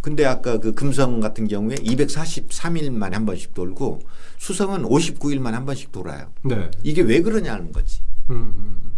근데 0.02 0.26
아까 0.26 0.58
그 0.58 0.74
금성 0.74 1.20
같은 1.20 1.48
경우에 1.48 1.76
243일 1.76 2.92
만에 2.92 3.16
한 3.16 3.26
번씩 3.26 3.54
돌고 3.54 4.00
수성은 4.38 4.84
59일 4.84 5.40
만에 5.40 5.56
한 5.56 5.66
번씩 5.66 5.92
돌아요. 5.92 6.32
네. 6.44 6.70
이게 6.84 7.02
왜 7.02 7.22
그러냐는 7.22 7.72
거지. 7.72 8.02
음, 8.30 8.36
음, 8.36 8.82
음. 8.84 8.92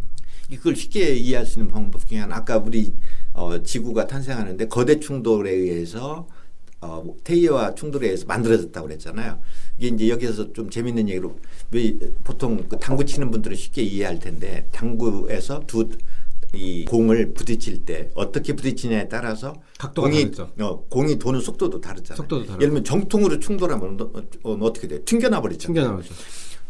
이걸 0.50 0.76
쉽게 0.76 1.16
이해할 1.16 1.46
수 1.46 1.60
있는 1.60 1.72
방법 1.72 2.08
중에 2.08 2.20
하나 2.20 2.38
아까 2.38 2.58
우리 2.58 2.94
어, 3.34 3.62
지구가 3.62 4.08
탄생하는데 4.08 4.68
거대 4.68 5.00
충돌에 5.00 5.52
의해서 5.52 6.28
어, 6.86 7.16
태희와 7.24 7.76
충돌에 7.76 8.08
의해서 8.08 8.26
만들어졌다고 8.26 8.88
그랬잖아요. 8.88 9.40
이게 9.78 9.88
이제 9.88 10.10
여기서 10.10 10.54
좀 10.54 10.70
재밌는 10.70 11.10
얘기로 11.10 11.36
왜 11.72 11.98
보통 12.24 12.66
그 12.70 12.78
당구 12.78 13.06
치는 13.06 13.32
분들은 13.32 13.56
쉽게 13.58 13.82
이해할 13.82 14.20
텐데 14.20 14.68
당구에서 14.72 15.62
두 15.66 15.90
이 16.56 16.86
공을 16.86 17.34
부딪힐 17.34 17.86
때 17.86 18.10
어떻게 18.16 18.54
부딪히냐에 18.54 19.10
따라서 19.10 19.54
공이 19.96 20.32
어, 20.60 20.86
공이 20.86 21.20
도는 21.20 21.42
속도도 21.42 21.82
다르잖아요. 21.82 22.18
속도도 22.18 22.46
예를 22.46 22.60
들면 22.60 22.84
정통으로 22.84 23.40
충돌하면 23.40 24.00
어, 24.44 24.54
어, 24.54 24.74
떻게 24.74 24.88
돼? 24.88 25.04
튕겨나 25.04 25.42
버리잖아요. 25.42 25.76
튕겨나버죠. 25.76 26.14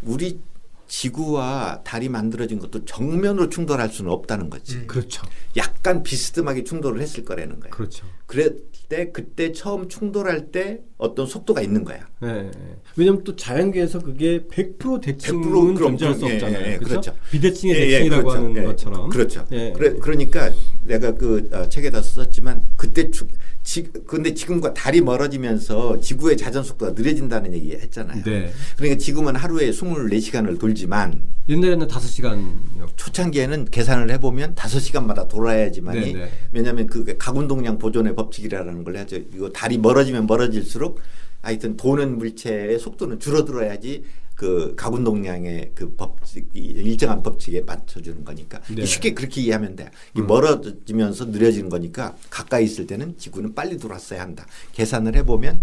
우리 0.02 0.40
지구와 0.88 1.82
달이 1.84 2.10
만들어진 2.10 2.60
것도 2.60 2.86
정면으로 2.86 3.50
충돌할 3.50 3.90
수는 3.90 4.12
없다는 4.12 4.50
거지. 4.50 4.78
음. 4.78 4.88
그렇죠. 4.88 5.26
약간 5.58 6.04
비스듬하게 6.04 6.64
충돌을 6.64 7.02
했을 7.02 7.24
거라는 7.24 7.60
거예요. 7.60 7.72
그렇죠. 7.72 8.06
그래 8.26 8.50
때 8.88 9.12
그때 9.12 9.52
처음 9.52 9.88
충돌할 9.88 10.52
때 10.52 10.82
어떤 10.98 11.26
속도가 11.26 11.62
있는 11.62 11.84
거야. 11.84 12.08
네. 12.22 12.50
왜냐하면 12.96 13.24
또 13.24 13.36
자연계에서 13.36 14.00
그게 14.00 14.46
100% 14.48 15.02
대칭은 15.02 15.76
존재할 15.76 16.16
수 16.16 16.26
없잖아요. 16.26 16.66
예, 16.66 16.74
예, 16.74 16.78
그렇죠? 16.78 17.02
그렇죠. 17.02 17.16
비대칭의 17.32 17.76
예, 17.76 17.82
예 17.82 17.90
대칭이라고 17.90 18.24
그렇죠. 18.24 18.38
하는 18.38 18.58
예, 18.58 18.64
것처럼. 18.64 19.10
그렇죠. 19.10 19.46
예. 19.52 19.74
그래 19.76 19.94
그러니까 20.00 20.52
내가 20.86 21.14
그 21.14 21.50
어, 21.52 21.68
책에다 21.68 22.02
썼지만 22.02 22.62
그때 22.76 23.10
추, 23.12 23.28
지, 23.64 23.84
근데 24.06 24.34
지금과 24.34 24.74
달이 24.74 25.02
멀어지면서 25.02 26.00
지구의 26.00 26.38
자전 26.38 26.64
속도가 26.64 26.94
느려진다는 26.94 27.54
얘기 27.54 27.72
했잖아요. 27.72 28.24
네. 28.24 28.52
그러니까 28.78 29.00
지금은 29.00 29.36
하루에 29.36 29.72
24시간을 29.72 30.60
돌지만 30.60 31.22
옛날에는 31.50 31.88
5시간 31.88 32.56
초창기에는 32.96 33.66
계산을 33.66 34.12
해 34.12 34.20
보면 34.20 34.56
5시간마다 34.56 35.28
돌아야지만이 35.28 36.14
네, 36.14 36.14
네. 36.14 36.32
왜냐하면 36.52 36.88
그 36.88 37.04
가군동량 37.18 37.80
보존의 37.80 38.16
법칙이라는 38.16 38.84
걸 38.84 38.98
하죠. 38.98 39.18
이거 39.34 39.50
달이 39.50 39.80
멀어지면 39.80 40.28
멀어질수록 40.28 41.02
하여튼 41.42 41.78
도는 41.78 42.18
물체의 42.18 42.80
속도는 42.80 43.20
줄어들어야지 43.20 44.04
그 44.36 44.74
가군 44.76 45.06
동량의 45.06 45.72
그 45.74 45.96
법칙 45.96 46.50
일정한 46.54 47.24
법칙에 47.24 47.62
맞춰주는 47.62 48.24
거니까 48.26 48.62
네. 48.70 48.86
쉽게 48.86 49.14
그렇게 49.14 49.42
이해하면 49.42 49.78
돼. 49.78 49.90
이 50.16 50.20
음. 50.20 50.28
멀어지면서 50.28 51.26
느려지는 51.26 51.70
거니까 51.70 52.16
가까이 52.30 52.66
있을 52.66 52.86
때는 52.86 53.18
지구는 53.18 53.56
빨리 53.56 53.78
돌았어야 53.78 54.22
한다. 54.22 54.46
계산을 54.74 55.16
해보면 55.16 55.62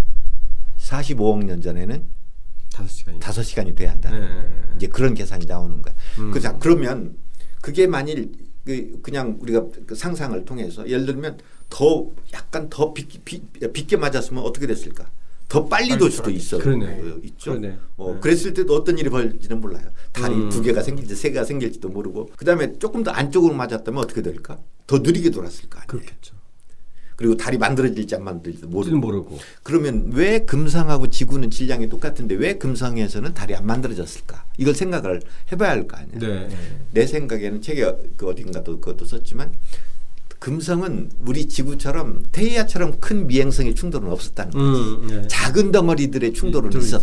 45억 0.78 1.44
년 1.44 1.60
전에는 1.60 2.02
5시간이 2.70 3.20
5시간이 3.20 3.76
돼야 3.76 3.90
한다. 3.92 4.10
네. 4.10 4.26
이제 4.76 4.86
그런 4.86 5.12
계산이 5.12 5.44
나오는 5.44 5.82
거야. 5.82 5.94
음. 6.18 6.30
그자 6.30 6.56
그러면 6.58 7.16
그게 7.60 7.86
만일 7.86 8.32
그 8.64 9.00
그냥 9.02 9.36
우리가 9.40 9.66
그 9.86 9.94
상상을 9.94 10.42
통해서 10.46 10.88
예를 10.88 11.04
들면 11.04 11.38
더 11.68 12.10
약간 12.32 12.70
더 12.70 12.94
빗, 12.94 13.22
빗, 13.24 13.42
빗게 13.72 13.98
맞았으면 13.98 14.42
어떻게 14.42 14.66
됐을까? 14.66 15.10
더 15.52 15.66
빨리 15.66 15.98
돌 15.98 16.10
수도 16.10 16.30
있어. 16.30 16.56
그러네. 16.56 16.86
어, 16.86 17.18
있죠. 17.24 17.50
그러네. 17.50 17.76
어, 17.98 18.14
네. 18.14 18.20
그랬을 18.20 18.54
때도 18.54 18.74
어떤 18.74 18.96
일이 18.96 19.10
벌지는 19.10 19.60
몰라요. 19.60 19.84
다리 20.10 20.34
음. 20.34 20.48
두 20.48 20.62
개가 20.62 20.82
생길지 20.82 21.14
세 21.14 21.28
개가 21.30 21.44
생길지도 21.44 21.90
모르고. 21.90 22.30
그다음에 22.36 22.78
조금 22.78 23.02
더 23.02 23.10
안쪽으로 23.10 23.52
맞았다면 23.52 24.02
어떻게 24.02 24.22
될까? 24.22 24.58
더 24.86 25.00
느리게 25.00 25.28
돌았을 25.28 25.68
거 25.68 25.76
아니에요. 25.78 25.88
그렇겠죠. 25.88 26.34
그리고 27.16 27.36
달이 27.36 27.58
만들어질지 27.58 28.14
안 28.14 28.24
만들지도 28.24 28.66
모르고. 28.68 28.96
모르고. 28.96 29.38
그러면 29.62 30.10
왜 30.14 30.38
금상하고 30.38 31.08
지구는 31.10 31.50
질량이 31.50 31.90
똑같은데 31.90 32.34
왜 32.34 32.54
금상에서는 32.56 33.34
달이 33.34 33.54
안 33.54 33.66
만들어졌을까? 33.66 34.46
이걸 34.56 34.74
생각을 34.74 35.20
해봐야 35.52 35.72
할 35.72 35.86
거 35.86 35.98
아니에요. 35.98 36.18
네. 36.18 36.48
내 36.92 37.06
생각에는 37.06 37.60
책에 37.60 37.94
그 38.16 38.26
어딘가도 38.26 38.80
그것도 38.80 39.04
썼지만 39.04 39.52
금성은 40.42 41.12
우리 41.20 41.46
지구처럼 41.46 42.24
태이아처럼 42.32 42.98
큰 42.98 43.28
미행성의 43.28 43.76
충돌은 43.76 44.10
없었다는 44.10 44.50
거지. 44.50 44.80
음, 44.80 45.06
네. 45.06 45.28
작은 45.28 45.70
덩어리들의 45.70 46.32
충돌은 46.32 46.76
있었. 46.78 47.00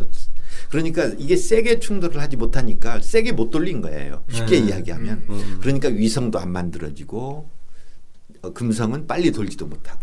그러니까 0.69 1.06
이게 1.17 1.38
세게 1.38 1.80
충돌을 1.80 2.19
하지 2.19 2.36
못하니까 2.36 2.99
세게 2.99 3.32
못 3.32 3.49
돌린 3.49 3.80
거예요. 3.80 4.25
쉽게 4.30 4.60
네. 4.60 4.67
이야기하면. 4.67 5.23
음, 5.30 5.34
음. 5.34 5.58
그러니까 5.62 5.88
위성도 5.88 6.38
안 6.38 6.52
만들어지고 6.52 7.49
어, 8.41 8.52
금성은 8.52 9.08
빨리 9.08 9.32
돌지도 9.32 9.67
못하고. 9.67 10.02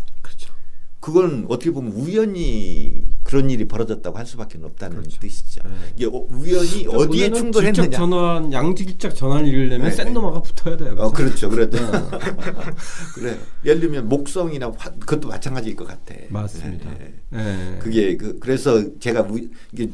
그건 1.07 1.45
어떻게 1.47 1.71
보면 1.71 1.93
우연히 1.93 3.05
그런 3.23 3.49
일이 3.49 3.65
벌어졌다고 3.65 4.17
할 4.17 4.25
수밖에 4.25 4.59
없다는 4.61 4.97
그렇죠. 4.97 5.21
뜻이죠. 5.21 5.61
네. 5.63 5.71
이게 5.95 6.05
어, 6.05 6.27
우연히 6.29 6.83
그러니까 6.83 6.97
어디에 6.97 7.31
충돌했느냐. 7.31 7.89
전환 7.91 8.51
양직적 8.51 9.15
전환을 9.15 9.47
이루려면 9.47 9.87
네. 9.87 9.95
센노마가 9.95 10.41
붙어야 10.41 10.75
돼요. 10.75 10.95
어, 10.97 11.09
그렇죠, 11.13 11.49
그렇죠. 11.49 11.77
그래. 13.15 13.39
예를 13.63 13.79
들면 13.79 14.09
목성이나 14.09 14.69
화, 14.77 14.89
그것도 14.91 15.29
마찬가지일 15.29 15.77
것 15.77 15.87
같아. 15.87 16.13
맞습니다. 16.27 16.91
네. 16.99 17.13
네. 17.29 17.79
그게 17.79 18.17
그 18.17 18.37
그래서 18.39 18.99
제가 18.99 19.21
우, 19.29 19.39
이게 19.71 19.89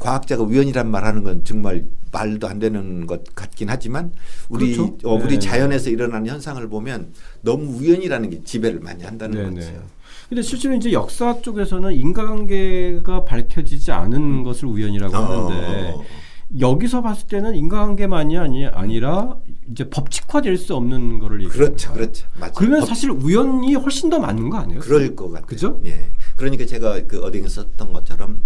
과학자가 0.00 0.42
우연이란 0.42 0.90
말하는 0.90 1.22
건 1.22 1.44
정말 1.44 1.86
말도 2.10 2.48
안 2.48 2.58
되는 2.58 3.06
것 3.06 3.22
같긴 3.36 3.68
하지만 3.68 4.10
우리 4.48 4.74
그렇죠? 4.74 4.98
어, 5.04 5.14
우리 5.14 5.34
네. 5.34 5.38
자연에서 5.38 5.90
일어나는 5.90 6.26
현상을 6.26 6.68
보면 6.68 7.12
너무 7.42 7.78
우연이라는 7.78 8.30
게 8.30 8.42
지배를 8.42 8.80
많이 8.80 9.04
한다는 9.04 9.54
네, 9.54 9.60
네. 9.60 9.72
거죠. 9.72 9.95
근데 10.28 10.42
실제로 10.42 10.74
이제 10.74 10.92
역사 10.92 11.40
쪽에서는 11.40 11.92
인과관계가 11.92 13.24
밝혀지지 13.24 13.92
않은 13.92 14.42
것을 14.42 14.66
우연이라고 14.66 15.16
하는데 15.16 15.92
어. 15.94 16.04
여기서 16.58 17.02
봤을 17.02 17.26
때는 17.26 17.56
인과관계만이 17.56 18.38
아니 18.38 18.66
아니라 18.66 19.36
이제 19.70 19.88
법칙화될 19.88 20.56
수 20.56 20.76
없는 20.76 21.18
거를 21.18 21.42
얘기하는 21.42 21.66
그렇죠, 21.66 21.92
그렇죠. 21.92 22.26
맞아요. 22.38 22.52
그러면 22.56 22.80
법... 22.80 22.86
사실 22.86 23.10
우연이 23.10 23.74
훨씬 23.74 24.10
더 24.10 24.18
많은 24.18 24.48
거 24.50 24.58
아니에요? 24.58 24.80
그럴 24.80 25.14
것 25.16 25.28
같아요. 25.28 25.46
그죠? 25.46 25.80
예. 25.84 26.10
그러니까 26.36 26.64
제가 26.64 27.06
그 27.06 27.20
어디에 27.22 27.46
썼던 27.46 27.92
것처럼 27.92 28.40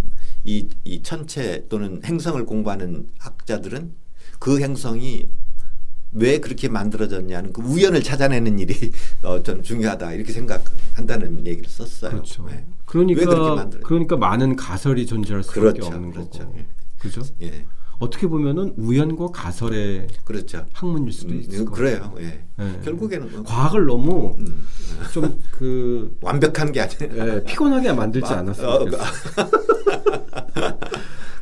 이, 0.45 0.69
이 0.85 1.03
천체 1.03 1.67
또는 1.69 2.01
행성을 2.05 2.43
공부하는 2.47 3.09
학자들은 3.19 3.93
그 4.39 4.61
행성이 4.61 5.27
왜 6.13 6.39
그렇게 6.39 6.69
만들어졌냐는 6.69 7.53
그 7.53 7.63
우연을 7.63 8.03
찾아내는 8.03 8.59
일이 8.59 8.93
어, 9.23 9.43
저는 9.43 9.63
중요하다 9.63 10.13
이렇게 10.13 10.33
생각한다는 10.33 11.47
얘기를 11.47 11.69
썼어요. 11.69 12.11
그렇죠. 12.11 12.47
네. 12.47 12.65
그러니까 12.85 13.69
그러니까 13.85 14.17
많은 14.17 14.57
가설이 14.57 15.07
존재할 15.07 15.43
수밖에 15.45 15.61
그렇죠. 15.61 15.87
없는 15.87 16.11
그렇죠. 16.11 16.39
거고. 16.41 16.59
그죠? 16.99 17.23
예. 17.43 17.65
어떻게 18.01 18.27
보면은 18.27 18.75
우연과 18.79 19.29
가설의 19.29 20.09
그렇죠. 20.25 20.67
학문일 20.73 21.13
수도 21.13 21.35
음, 21.35 21.41
있을 21.41 21.65
그래요. 21.67 22.15
예. 22.19 22.43
예. 22.59 22.81
결국에는 22.83 23.31
뭐 23.31 23.43
과학을 23.43 23.85
너무 23.87 24.35
음. 24.39 24.65
좀그 25.13 26.17
완벽한 26.23 26.73
게 26.73 26.81
아니라 26.81 27.37
예, 27.37 27.45
피곤하게 27.45 27.93
만들지 27.93 28.33
않았어요. 28.33 28.69
어, 28.69 28.87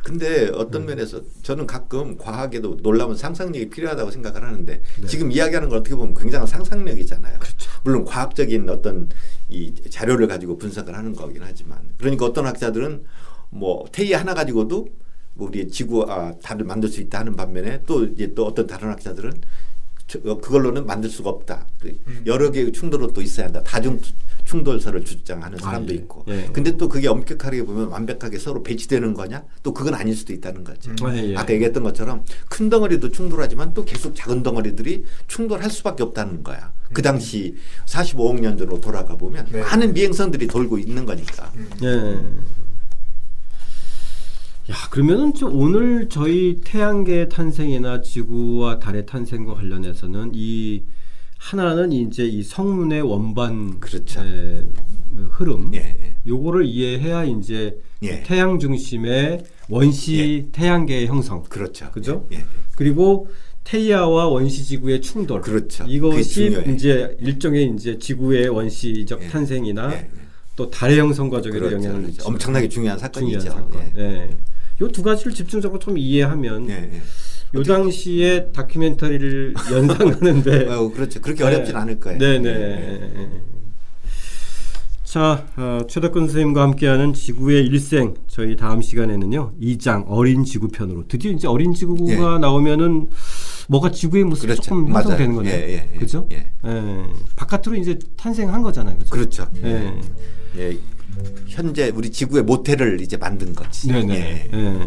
근데 0.09 0.49
어떤 0.55 0.87
면에서 0.87 1.21
저는 1.43 1.67
가끔 1.67 2.17
과학에도 2.17 2.77
놀라운 2.77 3.15
상상력이 3.15 3.69
필요하다고 3.69 4.09
생각을 4.09 4.43
하는데 4.43 4.81
네. 5.01 5.07
지금 5.07 5.31
이야기하는 5.31 5.69
걸 5.69 5.77
어떻게 5.77 5.95
보면 5.95 6.15
굉장한 6.15 6.47
상상력이잖아요. 6.47 7.37
그렇죠. 7.37 7.69
물론 7.83 8.05
과학적인 8.05 8.67
어떤 8.69 9.09
이 9.49 9.71
자료를 9.87 10.27
가지고 10.27 10.57
분석을 10.57 10.95
하는 10.95 11.13
거긴 11.13 11.43
하지만 11.43 11.77
그러니까 11.99 12.25
어떤 12.25 12.47
학자들은 12.47 13.03
뭐 13.51 13.85
태희 13.91 14.13
하나 14.13 14.33
가지고도 14.33 14.87
우리 15.35 15.67
지구 15.67 16.03
아 16.09 16.33
달을 16.41 16.65
만들 16.65 16.89
수 16.89 17.01
있다 17.01 17.19
하는 17.19 17.35
반면에 17.35 17.83
또 17.85 18.03
이제 18.05 18.33
또 18.33 18.47
어떤 18.47 18.65
다른 18.65 18.89
학자들은 18.89 19.31
어, 20.25 20.39
그걸로는 20.39 20.87
만들 20.87 21.07
수가 21.07 21.29
없다. 21.29 21.67
음. 21.85 22.23
여러 22.25 22.49
개의 22.49 22.71
충돌은 22.71 23.13
또 23.13 23.21
있어야 23.21 23.45
한다. 23.45 23.61
다중 23.63 24.01
충돌설을 24.49 25.05
주장하는 25.05 25.59
사람도 25.59 25.91
아, 25.91 25.93
예. 25.93 25.99
있고. 25.99 26.25
예. 26.27 26.49
근데 26.51 26.75
또 26.75 26.89
그게 26.89 27.07
엄격하게 27.07 27.63
보면 27.65 27.89
완벽하게 27.89 28.39
서로 28.39 28.63
배치되는 28.63 29.13
거냐? 29.13 29.43
또 29.61 29.73
그건 29.75 29.93
아닐 29.93 30.15
수도 30.15 30.33
있다는 30.33 30.63
거죠. 30.63 30.89
음. 30.89 31.05
아, 31.05 31.15
예. 31.15 31.35
아까 31.35 31.53
얘기했던 31.53 31.83
것처럼 31.83 32.25
큰 32.49 32.67
덩어리도 32.67 33.11
충돌하지만 33.11 33.75
또 33.75 33.85
계속 33.85 34.15
작은 34.15 34.41
덩어리들이 34.41 35.05
충돌할 35.27 35.69
수밖에 35.69 36.01
없다는 36.01 36.41
거야. 36.43 36.73
그 36.91 37.01
음. 37.01 37.03
당시 37.03 37.55
45억 37.85 38.39
년 38.39 38.57
전으로 38.57 38.81
돌아가 38.81 39.15
보면 39.15 39.45
네. 39.51 39.61
많은 39.61 39.93
미행성들이 39.93 40.47
돌고 40.47 40.79
있는 40.79 41.05
거니까. 41.05 41.51
음. 41.55 41.69
예. 41.83 42.19
야, 44.71 44.75
그러면은 44.89 45.31
오늘 45.43 46.09
저희 46.09 46.59
태양계의 46.63 47.29
탄생이나 47.29 48.01
지구와 48.01 48.79
달의 48.79 49.05
탄생과 49.05 49.53
관련해서는 49.53 50.31
이 50.33 50.81
하나는 51.39 51.93
이제 51.93 52.25
이 52.25 52.43
성문의 52.43 53.01
원반 53.01 53.79
그렇죠. 53.79 54.21
흐름 55.31 55.73
예, 55.73 55.77
예. 55.79 56.15
요거를 56.27 56.65
이해해야 56.65 57.23
이제 57.23 57.79
예. 58.03 58.21
태양 58.23 58.59
중심의 58.59 59.43
원시 59.69 60.45
예. 60.47 60.51
태양계의 60.51 61.07
형성 61.07 61.41
그렇죠. 61.43 61.89
그죠? 61.91 62.27
예, 62.33 62.37
예. 62.37 62.45
그리고 62.75 63.29
태야와 63.63 64.27
원시 64.27 64.65
지구의 64.65 65.01
충돌 65.01 65.41
그렇죠. 65.41 65.85
이것이 65.87 66.61
이제 66.75 67.17
일종의 67.21 67.73
이제 67.75 67.97
지구의 67.97 68.49
원시적 68.49 69.29
탄생이나 69.29 69.93
또 70.55 70.69
달의 70.69 70.99
형성 70.99 71.29
과정에도 71.29 71.67
그렇죠. 71.67 71.77
영향을 71.77 72.01
그렇죠. 72.03 72.27
엄청나게 72.27 72.67
중요한 72.67 72.99
사건이죠. 72.99 73.39
중요한 73.39 73.71
사건. 73.71 73.91
예. 73.97 74.37
요두 74.81 75.03
가지를 75.03 75.33
집중적으로 75.33 75.79
좀 75.79 75.97
이해하면 75.97 76.69
예, 76.69 76.73
예. 76.73 77.01
요 77.55 77.63
당시에 77.63 78.51
다큐멘터리를 78.51 79.53
연상하는데 79.71 80.67
어, 80.67 80.89
그렇죠. 80.91 81.21
그렇게 81.21 81.43
어렵진 81.43 81.73
네. 81.73 81.79
않을 81.81 81.99
거예요. 81.99 82.19
네네. 82.19 82.53
네. 82.53 83.41
자, 85.03 85.47
어, 85.57 85.79
최덕근 85.87 86.27
선생님과 86.27 86.61
함께하는 86.61 87.13
지구의 87.15 87.65
일생 87.65 88.13
저희 88.27 88.55
다음 88.55 88.83
시간에는요 88.83 89.53
2장 89.59 90.05
어린 90.07 90.43
지구 90.45 90.67
편으로 90.67 91.07
드디어 91.07 91.31
이제 91.31 91.47
어린 91.47 91.73
지구가 91.73 92.35
예. 92.35 92.37
나오면은 92.37 93.09
뭐가 93.69 93.89
지구의 93.89 94.25
모습이 94.25 94.51
그렇죠. 94.53 94.61
조금 94.61 94.87
형성되는 94.93 95.33
거네요. 95.33 95.53
예, 95.55 95.69
예, 95.69 95.89
예, 95.93 95.97
그죠? 95.97 96.27
예. 96.31 96.51
예. 96.63 97.03
바깥으로 97.35 97.75
이제 97.77 97.97
탄생한 98.17 98.61
거잖아요. 98.61 98.99
그죠? 98.99 99.09
그렇죠. 99.09 99.47
예. 99.63 100.77
예. 101.17 101.23
현재 101.47 101.91
우리 101.95 102.11
지구의 102.11 102.43
모태를 102.43 103.01
이제 103.01 103.17
만든 103.17 103.53
거지. 103.53 103.87
네네. 103.87 104.49
예. 104.53 104.57
예. 104.57 104.85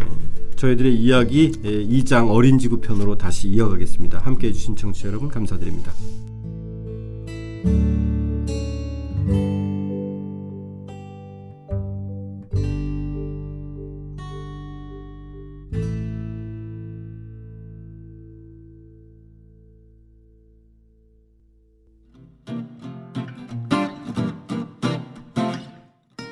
저희들의 0.56 0.94
이야기 0.94 1.50
2장 1.50 2.26
예, 2.26 2.30
어린 2.30 2.58
지구 2.58 2.80
편으로 2.80 3.18
다시 3.18 3.48
이어가겠습니다. 3.48 4.18
함께 4.18 4.48
해 4.48 4.52
주신 4.52 4.76
청취자 4.76 5.08
여러분 5.08 5.28
감사드립니다. 5.28 5.92